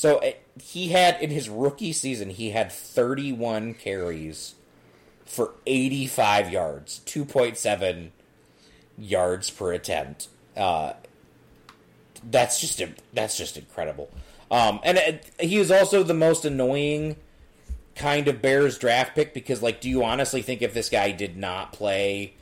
[0.00, 4.54] So eh, he had in his rookie season, he had 31 carries
[5.26, 8.08] for 85 yards, 2.7
[8.96, 10.28] yards per attempt.
[10.56, 10.94] Uh,
[12.30, 12.82] that's just
[13.12, 14.08] that's just incredible.
[14.50, 17.16] Um, and it, he was also the most annoying
[17.94, 21.36] kind of Bears draft pick because, like, do you honestly think if this guy did
[21.36, 22.32] not play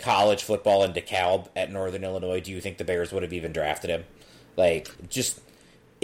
[0.00, 3.52] college football in DeKalb at Northern Illinois, do you think the Bears would have even
[3.52, 4.04] drafted him?
[4.56, 5.40] Like, just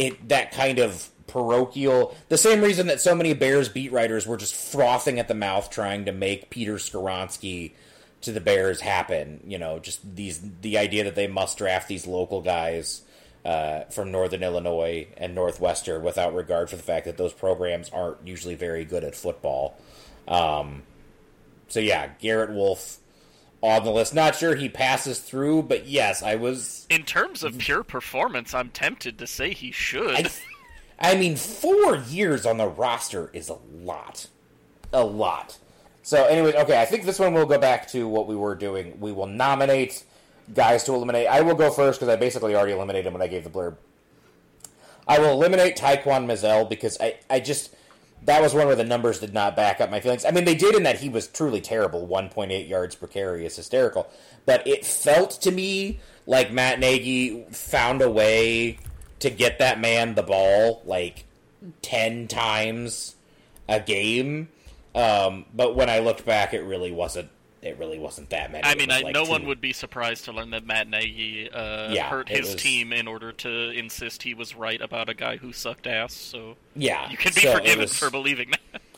[0.00, 2.16] it that kind of parochial.
[2.28, 5.70] The same reason that so many Bears beat writers were just frothing at the mouth
[5.70, 7.72] trying to make Peter Skoronski
[8.22, 9.40] to the Bears happen.
[9.46, 13.02] You know, just these the idea that they must draft these local guys
[13.44, 18.26] uh, from Northern Illinois and Northwestern without regard for the fact that those programs aren't
[18.26, 19.76] usually very good at football.
[20.26, 20.82] Um,
[21.68, 22.98] so yeah, Garrett Wolfe
[23.62, 24.14] on the list.
[24.14, 26.86] Not sure he passes through, but yes, I was.
[26.90, 30.26] In terms of pure performance, I'm tempted to say he should.
[31.00, 34.28] I, I mean, four years on the roster is a lot,
[34.92, 35.58] a lot.
[36.02, 38.98] So, anyways, okay, I think this one will go back to what we were doing.
[39.00, 40.04] We will nominate
[40.54, 41.26] guys to eliminate.
[41.26, 43.76] I will go first because I basically already eliminated him when I gave the blurb.
[45.06, 47.74] I will eliminate Taquan Mizzell because I, I just
[48.24, 50.24] that was one where the numbers did not back up my feelings.
[50.24, 52.06] I mean, they did in that he was truly terrible.
[52.06, 54.10] 1.8 yards per carry hysterical.
[54.46, 58.78] But it felt to me like Matt Nagy found a way
[59.20, 61.24] to get that man the ball like
[61.82, 63.16] 10 times
[63.68, 64.48] a game.
[64.94, 67.30] Um, but when I looked back, it really wasn't.
[67.62, 68.64] It really wasn't that many.
[68.64, 69.30] I mean, I, like no two.
[69.30, 72.92] one would be surprised to learn that Matt Nagy uh, Yeah, hurt his was- team
[72.92, 76.14] in order to insist he was right about a guy who sucked ass.
[76.14, 78.82] So Yeah, you can be so forgiven was- for believing that.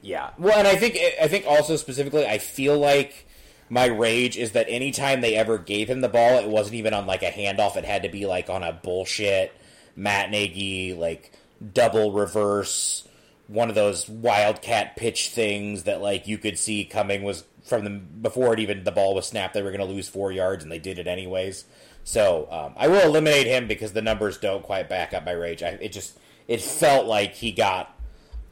[0.00, 0.30] Yeah.
[0.38, 3.26] Well, and I think I think also specifically, I feel like
[3.70, 7.06] my rage is that anytime they ever gave him the ball, it wasn't even on
[7.06, 7.74] like a handoff.
[7.76, 9.50] It had to be like on a bullshit
[9.96, 11.32] Matt Nagy like
[11.72, 13.08] double reverse,
[13.46, 17.90] one of those wildcat pitch things that like you could see coming was from the
[17.90, 19.54] before it even the ball was snapped.
[19.54, 21.64] They were going to lose four yards, and they did it anyways.
[22.04, 25.62] So um, I will eliminate him because the numbers don't quite back up my rage.
[25.62, 26.18] I, it just
[26.48, 27.94] it felt like he got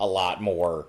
[0.01, 0.86] a lot more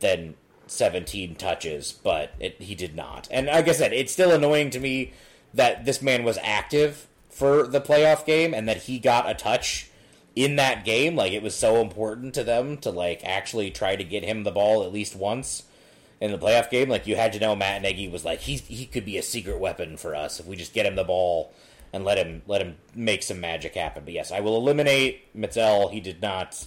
[0.00, 0.34] than
[0.66, 3.28] 17 touches, but it, he did not.
[3.30, 5.12] And like I said, it's still annoying to me
[5.54, 9.89] that this man was active for the playoff game and that he got a touch
[10.36, 11.16] in that game.
[11.16, 14.50] Like it was so important to them to like actually try to get him the
[14.50, 15.64] ball at least once
[16.20, 16.88] in the playoff game.
[16.88, 19.58] Like you had to know Matt Nagy was like he he could be a secret
[19.58, 21.52] weapon for us if we just get him the ball
[21.92, 24.04] and let him let him make some magic happen.
[24.04, 25.90] But yes, I will eliminate Mizzell.
[25.90, 26.66] He did not.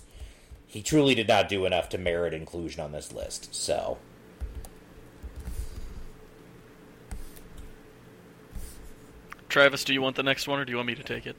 [0.68, 3.54] He truly did not do enough to merit inclusion on this list.
[3.54, 4.00] So.
[9.50, 11.36] Travis, do you want the next one, or do you want me to take it?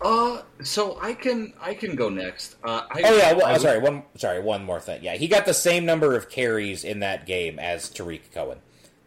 [0.00, 2.56] Uh, so I can I can go next.
[2.62, 3.78] Uh, I, Oh yeah, well, I sorry.
[3.78, 5.02] One sorry, one more thing.
[5.02, 8.58] Yeah, he got the same number of carries in that game as Tarik Cohen.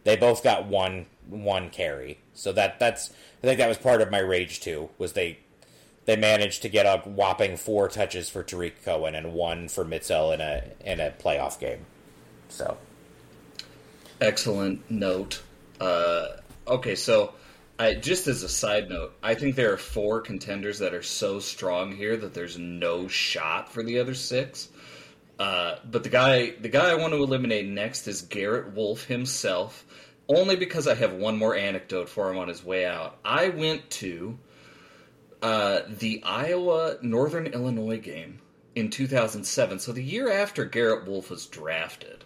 [0.04, 2.18] They both got one one carry.
[2.34, 3.10] So that that's
[3.42, 4.90] I think that was part of my rage too.
[4.98, 5.38] Was they
[6.04, 10.34] they managed to get a whopping four touches for Tarik Cohen and one for Mizzell
[10.34, 11.86] in a in a playoff game.
[12.48, 12.76] So
[14.22, 15.42] Excellent note.
[15.80, 16.28] Uh,
[16.68, 17.34] okay, so
[17.82, 21.40] I, just as a side note, I think there are four contenders that are so
[21.40, 24.68] strong here that there's no shot for the other six.
[25.36, 29.84] Uh, but the guy, the guy I want to eliminate next is Garrett Wolfe himself,
[30.28, 33.18] only because I have one more anecdote for him on his way out.
[33.24, 34.38] I went to
[35.42, 38.38] uh, the Iowa Northern Illinois game
[38.76, 42.24] in 2007, so the year after Garrett Wolfe was drafted.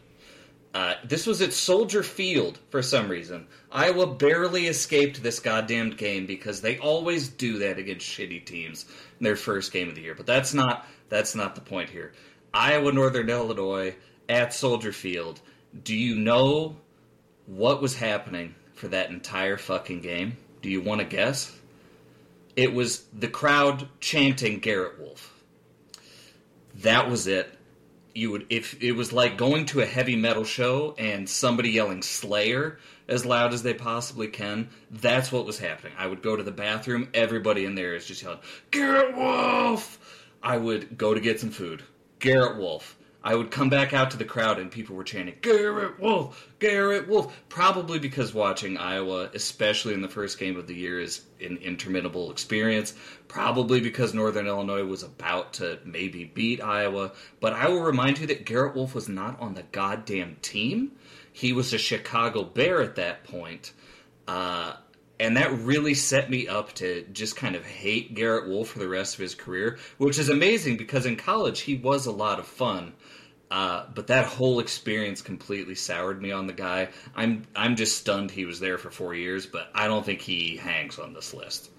[0.74, 3.46] Uh, this was at Soldier Field for some reason.
[3.72, 8.84] Iowa barely escaped this goddamn game because they always do that against shitty teams
[9.18, 10.14] in their first game of the year.
[10.14, 12.12] But that's not that's not the point here.
[12.52, 13.94] Iowa Northern Illinois
[14.28, 15.40] at Soldier Field.
[15.82, 16.76] Do you know
[17.46, 20.36] what was happening for that entire fucking game?
[20.60, 21.56] Do you want to guess?
[22.54, 25.32] It was the crowd chanting Garrett Wolfe.
[26.76, 27.55] That was it
[28.16, 32.02] you would if it was like going to a heavy metal show and somebody yelling
[32.02, 35.92] slayer as loud as they possibly can that's what was happening.
[35.98, 37.08] I would go to the bathroom.
[37.14, 38.40] Everybody in there is just yelling
[38.70, 39.98] Garrett Wolfe!
[40.42, 41.82] I would go to get some food.
[42.18, 42.96] Garrett Wolfe
[43.26, 47.06] i would come back out to the crowd and people were chanting Garrett Wolfe Garrett
[47.08, 51.58] Wolfe probably because watching iowa especially in the first game of the year is an
[51.58, 52.94] interminable experience
[53.28, 57.12] probably because Northern Illinois was about to maybe beat Iowa.
[57.40, 60.92] But I will remind you that Garrett Wolfe was not on the goddamn team.
[61.32, 63.72] He was a Chicago Bear at that point.
[64.26, 64.74] Uh,
[65.18, 68.88] and that really set me up to just kind of hate Garrett Wolfe for the
[68.88, 72.46] rest of his career, which is amazing because in college he was a lot of
[72.46, 72.92] fun.
[73.50, 76.88] Uh, but that whole experience completely soured me on the guy.
[77.14, 80.56] I'm I'm just stunned he was there for four years, but I don't think he
[80.56, 81.70] hangs on this list.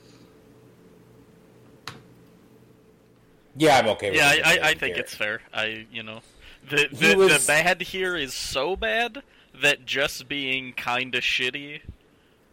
[3.57, 4.11] yeah, I'm okay.
[4.11, 4.27] with Yeah.
[4.45, 5.41] I, I, I think it's fair.
[5.53, 6.21] I, you know,
[6.69, 9.23] the He the, was- the bad here is so bad
[9.61, 11.81] that just being kind of shitty,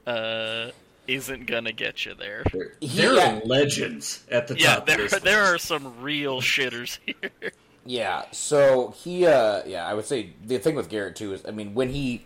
[0.06, 0.70] uh,
[1.06, 2.44] isn't gonna get you there.
[2.52, 3.36] There Yeah.
[3.36, 4.86] are legends at the Yeah, top.
[4.86, 7.52] there of this there are some real shitters here.
[7.86, 11.50] Yeah, so he, uh, yeah, I would say the thing with Garrett too is, I
[11.50, 12.24] mean, when he,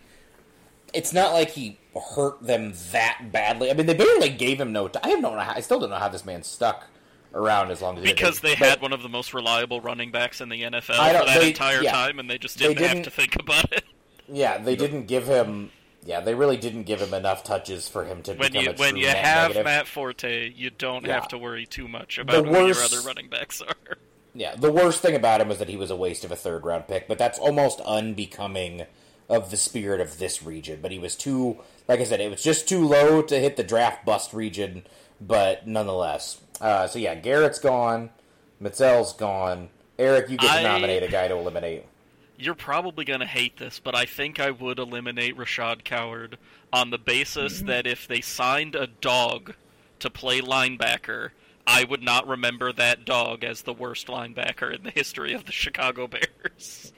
[0.93, 1.77] it's not like he
[2.15, 3.69] hurt them that badly.
[3.69, 4.87] I mean, they barely gave him no.
[4.87, 5.37] T- I don't know.
[5.37, 6.87] How, I still don't know how this man stuck
[7.33, 8.15] around as long as he did.
[8.15, 11.25] Because they But- had one of the most reliable running backs in the NFL for
[11.25, 11.91] that they- entire yeah.
[11.91, 13.83] time, and they just didn't, have didn't- to think about it.
[14.31, 15.71] Yeah, they didn't give him.
[16.05, 18.73] Yeah, they really didn't give him enough touches for him to When become you a
[18.75, 19.65] when true you net have negative.
[19.65, 21.13] Matt Forte, you don't Yeah.
[21.15, 23.97] have to worry too much about who worst- your other running backs are.
[24.35, 26.63] Yeah, the worst thing about him was that he was a waste of a third
[26.63, 28.85] round pick, but that's almost unbecoming
[29.27, 30.79] of the spirit of this region.
[30.83, 33.63] But he was too, like I said, it was just too low to hit the
[33.63, 34.85] draft bust region,
[35.19, 36.39] but nonetheless.
[36.61, 38.11] Uh, so yeah, Garrett's gone,
[38.61, 39.69] Mizzell's gone.
[39.97, 41.85] Eric, you get to I- nominate a guy to eliminate.
[42.39, 46.37] You're probably going to hate this, but I think I would eliminate Rashad Coward
[46.71, 47.67] on the basis Mm-hmm.
[47.67, 49.53] that if they signed a dog
[49.99, 51.31] to play linebacker,
[51.67, 55.51] I would not remember that dog as the worst linebacker in the history of the
[55.51, 56.93] Chicago Bears.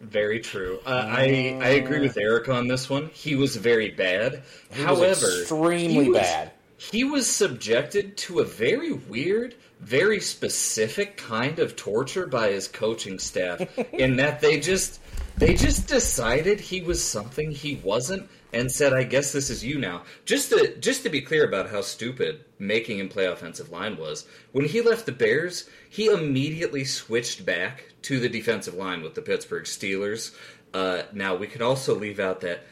[0.00, 0.78] very true.
[0.86, 3.10] Uh, I I agree with Eric on this one.
[3.12, 4.44] He was very bad.
[4.72, 6.52] He was However, extremely he was- bad.
[6.76, 9.54] He was subjected to a very weird,
[9.84, 13.60] very specific kind of torture by his coaching staff
[13.92, 15.00] in that they just
[15.36, 19.78] they just decided he was something he wasn't and said, "I guess this is you
[19.78, 23.96] now." Just to just to be clear about how stupid making him play offensive line
[23.96, 29.14] was, when he left the Bears, he immediately switched back to the defensive line with
[29.14, 30.34] the Pittsburgh Steelers.
[30.72, 32.62] Uh, now we could also leave out that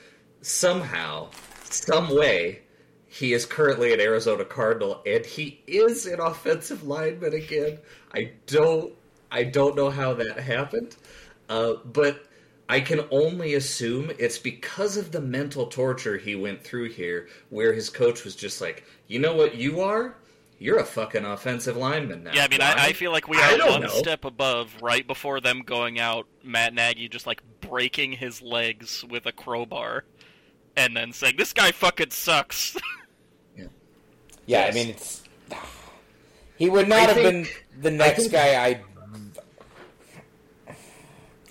[0.41, 1.31] somehow,
[1.65, 2.63] some way,
[3.13, 7.77] he is currently an Arizona Cardinal, and he is an offensive lineman again.
[8.15, 8.95] I don't,
[9.31, 10.97] I don't know how that happened,
[11.51, 12.25] uh, but
[12.71, 17.75] I can only assume it's because of the mental torture he went through here, where
[17.75, 20.17] his coach was just like, "You know what you are?
[20.59, 22.31] you're a fucking offensive lineman now.
[22.33, 23.89] Yeah, I mean, I, I feel like we are one know.
[23.89, 26.27] step above right before them going out.
[26.45, 30.05] Matt Nagy just like breaking his legs with a crowbar,
[30.77, 32.77] and then saying, "This guy fucking sucks."
[34.47, 34.71] Yeah, Yes.
[34.71, 35.23] I mean it's
[36.57, 38.81] he would not I have think- been the next think- guy I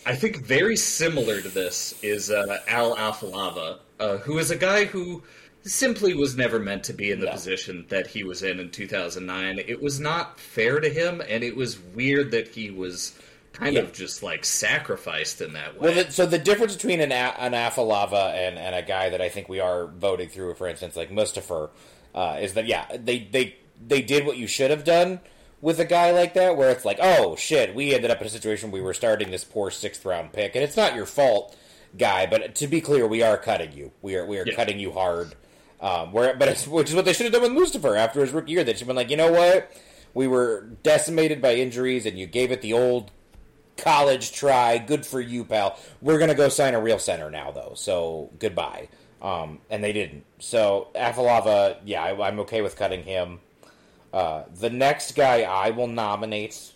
[0.05, 4.85] I think very similar to this is uh, Al Afalava, uh, who is a guy
[4.85, 5.21] who
[5.63, 7.33] simply was never meant to be in the No.
[7.33, 9.59] position that he was in in 2009.
[9.59, 13.13] It was not fair to him, and it was weird that he was
[13.53, 13.81] kind Yeah.
[13.81, 15.93] of just like sacrificed in that way.
[15.93, 19.21] Well, the, so the difference between an, a- an Afalava and, and a guy that
[19.21, 21.69] I think we are voting through, for instance, like Mustipher,
[22.15, 23.55] uh, is that yeah, they they
[23.85, 25.19] they did what you should have done
[25.61, 28.29] with a guy like that, where it's like, oh shit, we ended up in a
[28.29, 31.55] situation where we were starting this poor sixth round pick, and it's not your fault,
[31.97, 32.25] guy.
[32.25, 33.91] But to be clear, we are cutting you.
[34.01, 34.55] We are we are Yeah.
[34.55, 35.35] cutting you hard.
[35.79, 38.29] Um, where, but it's, which is what they should have done with Mustipher after his
[38.31, 38.63] rookie year.
[38.63, 39.71] They should have been like, you know what,
[40.13, 43.09] we were decimated by injuries, and you gave it the old
[43.77, 44.77] college try.
[44.77, 45.77] Good for you, pal.
[46.01, 47.73] We're gonna go sign a real center now, though.
[47.75, 48.89] So goodbye.
[49.21, 50.25] Um, and they didn't.
[50.39, 53.39] So Afalava, yeah, I, I'm okay with cutting him.
[54.11, 56.73] Uh, the next guy I will nominate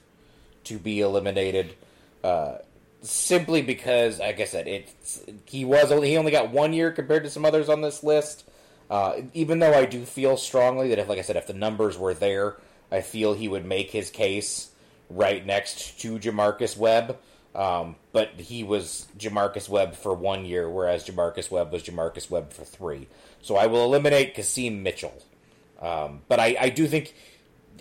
[0.65, 1.75] to be eliminated,
[2.23, 2.57] uh,
[3.01, 7.23] simply because, like I said, it's he was only he only got one year compared
[7.23, 8.45] to some others on this list.
[8.89, 11.97] Uh, even though I do feel strongly that if, like I said, if the numbers
[11.97, 12.55] were there,
[12.91, 14.69] I feel he would make his case
[15.09, 17.17] right next to J'Marcus Webb.
[17.55, 22.51] Um, but he was J'Marcus Webb for one year, whereas J'Marcus Webb was J'Marcus Webb
[22.51, 23.07] for three.
[23.41, 25.23] So I will eliminate Qasim Mitchell.
[25.81, 27.15] Um, but I, I do think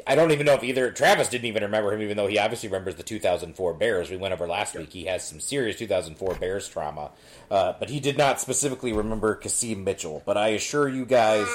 [0.06, 2.68] I don't even know if either Travis didn't even remember him, even though he obviously
[2.68, 4.10] remembers the 2004 Bears.
[4.10, 4.92] We went over last week.
[4.92, 7.10] He has some serious 2004 Bears trauma,
[7.50, 10.22] uh, but he did not specifically remember Qasim Mitchell.
[10.24, 11.48] But I assure you guys,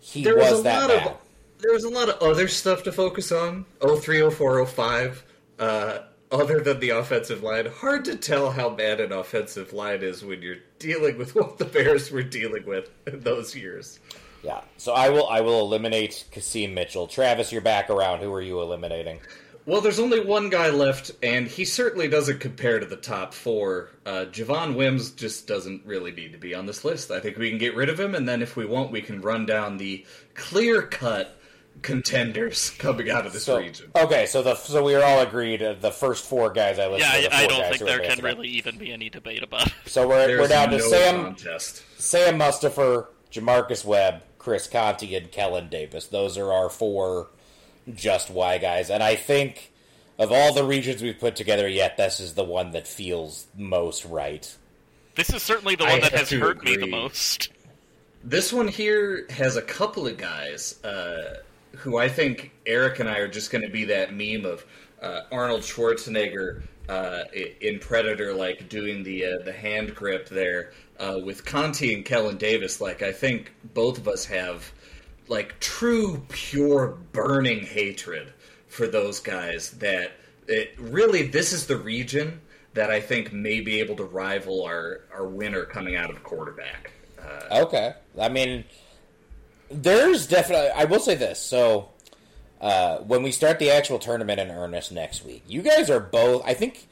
[0.00, 1.06] he there was, was, that lot bad.
[1.08, 1.16] of
[1.60, 3.66] there was a lot of other stuff to focus on.
[3.80, 5.24] 03, 04, 05,
[5.58, 5.98] uh,
[6.30, 7.66] other than the offensive line.
[7.66, 11.64] Hard to tell how bad an offensive line is when you're dealing with what the
[11.64, 13.98] Bears were dealing with in those years.
[14.42, 14.60] Yeah.
[14.76, 17.06] So I will I will eliminate Qasim Mitchell.
[17.06, 18.20] Travis, you're back around.
[18.20, 19.20] Who are you eliminating?
[19.66, 23.90] Well, there's only one guy left, and he certainly doesn't compare to the top four.
[24.06, 27.10] Uh, Javon Wims just doesn't really need to be on this list.
[27.10, 29.20] I think we can get rid of him, and then if we want, we can
[29.20, 31.37] run down the clear cut
[31.82, 33.90] contenders coming out of this So, region.
[33.96, 35.62] okay, so the so we are all agreed.
[35.62, 37.08] Uh, the first four guys I listed.
[37.10, 38.24] yeah, are the I, I don't guys think there can advancing.
[38.24, 39.72] really even be any debate about it.
[39.86, 41.82] So we're There's we're down to Sam contest.
[41.98, 46.06] Sam Mustipher, J'Marcus Webb, Chris Conte, and Kellen Davis.
[46.06, 47.28] Those are our four
[47.94, 48.90] just why guys.
[48.90, 49.72] And I think
[50.18, 54.04] of all the regions we've put together yet, this is the one that feels most
[54.04, 54.54] right.
[55.14, 57.48] This is certainly the I one that has to hurt me the most.
[58.22, 61.38] This one here has a couple of guys uh,
[61.76, 64.64] who I think Eric and I are just going to be that meme of
[65.00, 67.24] uh, Arnold Schwarzenegger uh,
[67.60, 72.36] in Predator, like doing the uh, the hand grip there uh, with Conte and Kellen
[72.36, 72.80] Davis.
[72.80, 74.72] Like I think both of us have
[75.28, 78.32] like true, pure, burning hatred
[78.68, 79.70] for those guys.
[79.72, 80.12] That
[80.46, 82.40] it, really, this is the region
[82.74, 86.92] that I think may be able to rival our our winner coming out of quarterback.
[87.50, 87.94] Okay.
[88.18, 88.64] I mean,
[89.70, 90.70] there's definitely.
[90.70, 91.40] I will say this.
[91.40, 91.90] So,
[92.60, 96.42] uh, when we start the actual tournament in earnest next week, you guys are both.
[96.44, 96.88] I think.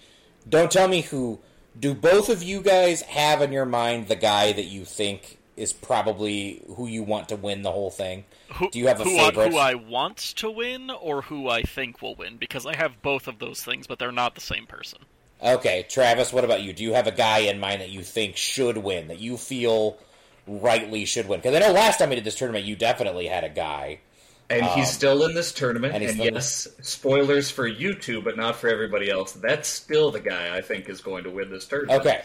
[0.48, 1.40] Don't tell me who.
[1.78, 5.72] Do both of you guys have in your mind the guy that you think is
[5.72, 8.24] probably who you want to win the whole thing?
[8.54, 9.48] Who, Do you have a who favorite?
[9.48, 12.36] I, who I want to win or who I think will win?
[12.36, 15.00] Because I have both of those things, but they're not the same person.
[15.42, 16.72] Okay, Travis, what about you?
[16.72, 19.98] Do you have a guy in mind that you think should win, that you feel
[20.46, 21.40] rightly should win?
[21.40, 24.00] Because I know last time we did this tournament, you definitely had a guy.
[24.48, 25.94] And he's still in this tournament.
[25.94, 29.32] Um, and And, yes, spoilers for you two, but not for everybody else.
[29.32, 32.00] That's still the guy I think is going to win this tournament.
[32.00, 32.22] Okay,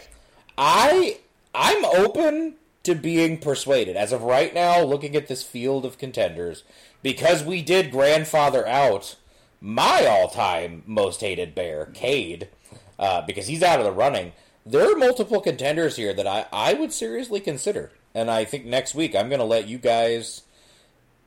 [0.58, 1.18] I
[1.56, 3.96] I'm open to being persuaded.
[3.96, 6.64] As of right now, looking at this field of contenders,
[7.02, 9.16] because we did grandfather out
[9.60, 12.50] my all-time most hated bear, Cade,
[12.98, 14.32] uh, because he's out of the running.
[14.66, 18.96] There are multiple contenders here that I, I would seriously consider, and I think next
[18.96, 20.44] week I'm going to let you guys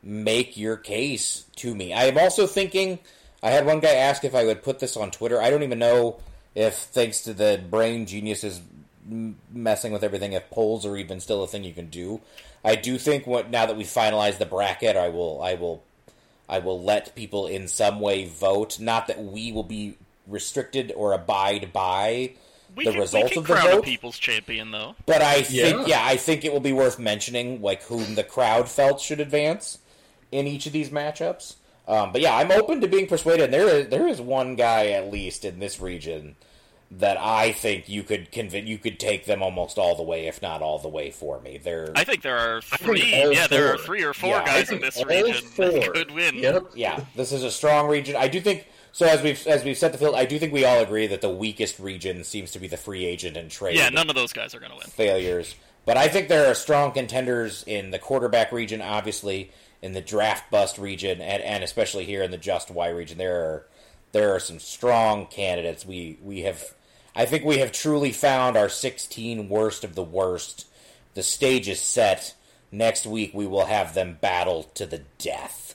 [0.02, 1.92] make your case to me.
[1.92, 2.98] I am also thinking.
[3.42, 5.40] I had one guy ask if I would put this on Twitter.
[5.40, 6.20] I don't even know
[6.54, 8.60] if, thanks to the brain geniuses
[9.52, 12.20] messing with everything, if polls are even still a thing you can do.
[12.64, 15.82] I do think what now that we finalized the bracket, I will, I will,
[16.48, 18.80] I will let people in some way vote.
[18.80, 22.32] Not that we will be restricted or abide by
[22.76, 23.84] We the can, result we can of the crown a vote.
[23.84, 24.94] people's champion, though.
[25.06, 25.86] But I think, Yeah.
[25.86, 29.78] yeah, I think it will be worth mentioning, like whom the crowd felt should advance
[30.32, 31.54] in each of these matchups.
[31.86, 33.50] Um, but yeah, I'm open to being persuaded.
[33.50, 36.36] There is there is one guy at least in this region
[36.90, 40.40] that I think you could convince you could take them almost all the way, if
[40.40, 41.58] not all the way, for me.
[41.62, 43.14] They're I think there are three.
[43.22, 45.70] all Yeah, there are three or four Yeah, guys in think this all region four.
[45.70, 46.36] that could win.
[46.36, 46.64] Yep.
[46.74, 48.16] yeah, this is a strong region.
[48.16, 49.06] I do think so.
[49.06, 51.28] As we've as we've set the field, I do think we all agree that the
[51.28, 53.76] weakest region seems to be the free agent and trade.
[53.76, 54.86] Yeah, none of those guys are going to win.
[54.86, 55.54] failures.
[55.84, 59.50] But I think there are strong contenders in the quarterback region, obviously
[59.82, 63.18] in the draft bust region, and, and especially here in the just Y region.
[63.18, 63.66] There are
[64.12, 65.84] there are some strong candidates.
[65.84, 66.72] We we have,
[67.14, 70.66] I think we have truly found our 16 worst of the worst.
[71.12, 72.34] The stage is set.
[72.72, 75.74] Next week we will have them battle to the death.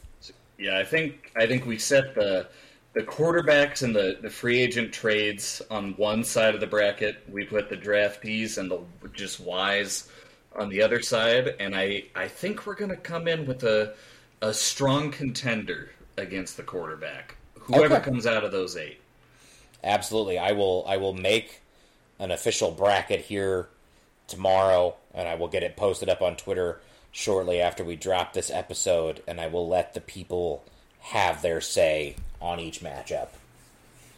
[0.57, 2.47] Yeah, I think I think we set the
[2.93, 7.17] the quarterbacks and the, the free agent trades on one side of the bracket.
[7.29, 8.81] We put the draftees and the
[9.13, 10.09] just wise
[10.55, 13.93] on the other side, and I, I think we're going to come in with a
[14.41, 17.35] a strong contender against the quarterback.
[17.59, 18.05] Whoever Okay.
[18.05, 18.99] comes out of those eight.
[19.83, 20.37] Absolutely.
[20.39, 21.61] I will I will make
[22.19, 23.67] an official bracket here
[24.27, 26.79] tomorrow and I will get it posted up on Twitter
[27.11, 30.63] shortly after we drop this episode and I will let the people
[30.99, 33.29] have their say on each matchup.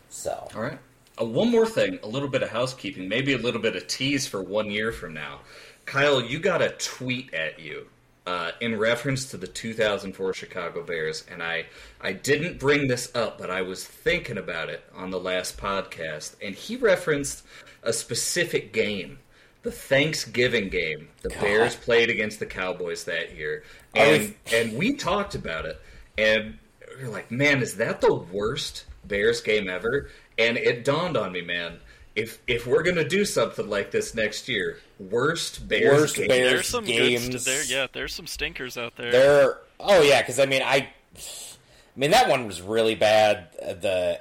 [0.09, 0.79] So, All right.
[1.19, 4.27] Uh, one more thing, a little bit of housekeeping, maybe a little bit of tease
[4.27, 5.39] for one year from now.
[5.85, 7.87] Kyle, you got a tweet at you
[8.27, 11.65] uh, in reference to the 2004 Chicago Bears, and I
[11.99, 16.35] I didn't bring this up, but I was thinking about it on the last podcast,
[16.41, 17.43] and he referenced
[17.83, 19.19] a specific game.
[19.63, 24.95] The Thanksgiving game the Bears played against the Cowboys that year, we- and and we
[24.95, 25.79] talked about it,
[26.17, 26.57] and
[26.97, 30.09] we are like, man, is that the worst Bears game ever?
[30.37, 31.79] And it dawned on me, man,
[32.15, 36.27] if if we're gonna do something like this next year, worst Bears Worst game.
[36.27, 37.29] Bears- There's some games.
[37.29, 37.41] good.
[37.41, 39.11] St- there, yeah, there's some stinkers out there.
[39.11, 43.47] there Oh yeah, cuz I mean I I mean that one was really bad.
[43.61, 44.19] Uh, The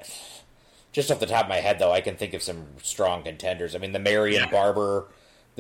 [0.93, 3.75] just off the top of my head though, I can think of some strong contenders.
[3.75, 4.51] I mean the Marion Yeah.
[4.51, 5.07] Barber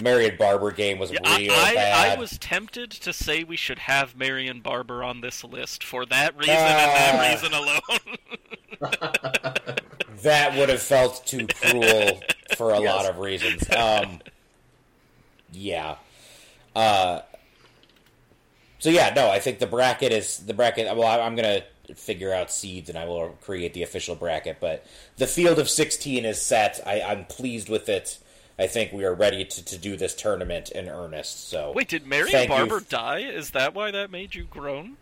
[0.00, 2.16] the Marion Barber game was Yeah, real I, bad.
[2.16, 6.36] I was tempted to say we should have Marion Barber on this list for that
[6.36, 6.68] reason Ah.
[6.68, 8.16] and that reason alone.
[10.22, 12.20] that would have felt too cruel
[12.56, 12.94] for a Yes.
[12.96, 13.68] lot of reasons.
[13.70, 14.20] Um,
[15.52, 15.96] yeah.
[16.74, 17.20] Uh,
[18.78, 20.86] so yeah, no, I think the bracket is the bracket.
[20.96, 21.62] Well, I, I'm gonna
[21.94, 24.58] figure out seeds and I will create the official bracket.
[24.60, 24.86] But
[25.16, 26.80] the field of 16 is set.
[26.86, 28.18] I, I'm pleased with it.
[28.60, 31.48] I think we are ready to, to do this tournament in earnest.
[31.48, 32.56] So Wait, did Marion Thank you.
[32.56, 33.20] Barber die?
[33.20, 34.96] Is that why that made you groan?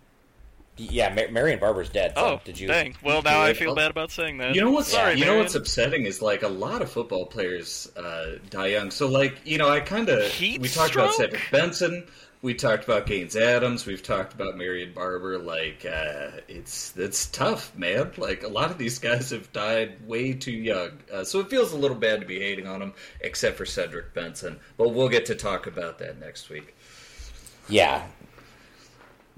[0.80, 2.12] yeah, Mar- Marion Barber's dead.
[2.16, 2.68] So Oh, did you?
[2.68, 2.94] dang.
[3.02, 4.54] Well, now I feel bad about saying that.
[4.54, 7.90] You know what's Sorry, you know what's upsetting is like a lot of football players
[7.96, 8.92] uh, die young.
[8.92, 11.14] So like you know I kind of we talked about?
[11.14, 12.06] Cedric Benson,
[12.40, 15.38] we talked about Gaines Adams, we've talked about Marion Barber.
[15.38, 18.12] Like uh, it's it's tough, man.
[18.16, 21.72] Like a lot of these guys have died way too young, uh, so it feels
[21.72, 24.60] a little bad to be hating on them, except for Cedric Benson.
[24.76, 26.76] But we'll get to talk about that next week.
[27.68, 28.06] Yeah.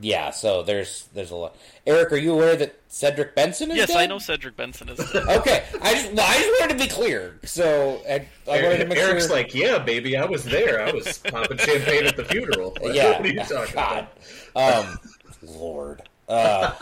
[0.02, 1.56] Yeah, so there's there's a lot.
[1.86, 3.98] Eric, are you aware that Cedric Benson is Yes, dead?
[3.98, 5.24] I know Cedric Benson is dead.
[5.28, 7.39] Okay, I just well, I just wanted to be clear.
[7.44, 9.36] So I, I wanted to make Eric's sure.
[9.36, 10.81] like, yeah, baby, I was there.
[10.86, 12.74] I was popping champagne at the funeral.
[12.82, 14.06] Like, yeah, what are you talking God,
[14.55, 14.86] about?
[14.86, 14.98] um,
[15.43, 16.72] Lord, uh,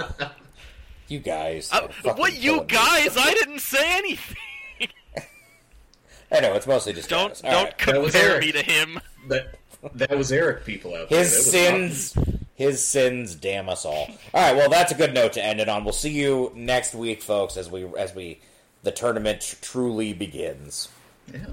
[1.08, 1.70] you guys.
[1.72, 2.66] Uh, what, you killing me.
[2.66, 3.16] guys?
[3.16, 4.36] I didn't say anything.
[6.30, 7.40] I know it's mostly just Don't Travis.
[7.40, 7.78] Don't right.
[7.78, 9.00] Compare me to him.
[9.28, 9.57] That
[9.94, 10.64] that was Eric.
[10.64, 11.18] People out there.
[11.20, 12.14] His sins,
[12.54, 14.08] his sins, damn us all.
[14.34, 15.84] All right, well, that's a good note to end it on.
[15.84, 18.40] We'll see you next week, folks, as we as we
[18.82, 20.88] the tournament truly begins.
[21.32, 21.46] Yeah.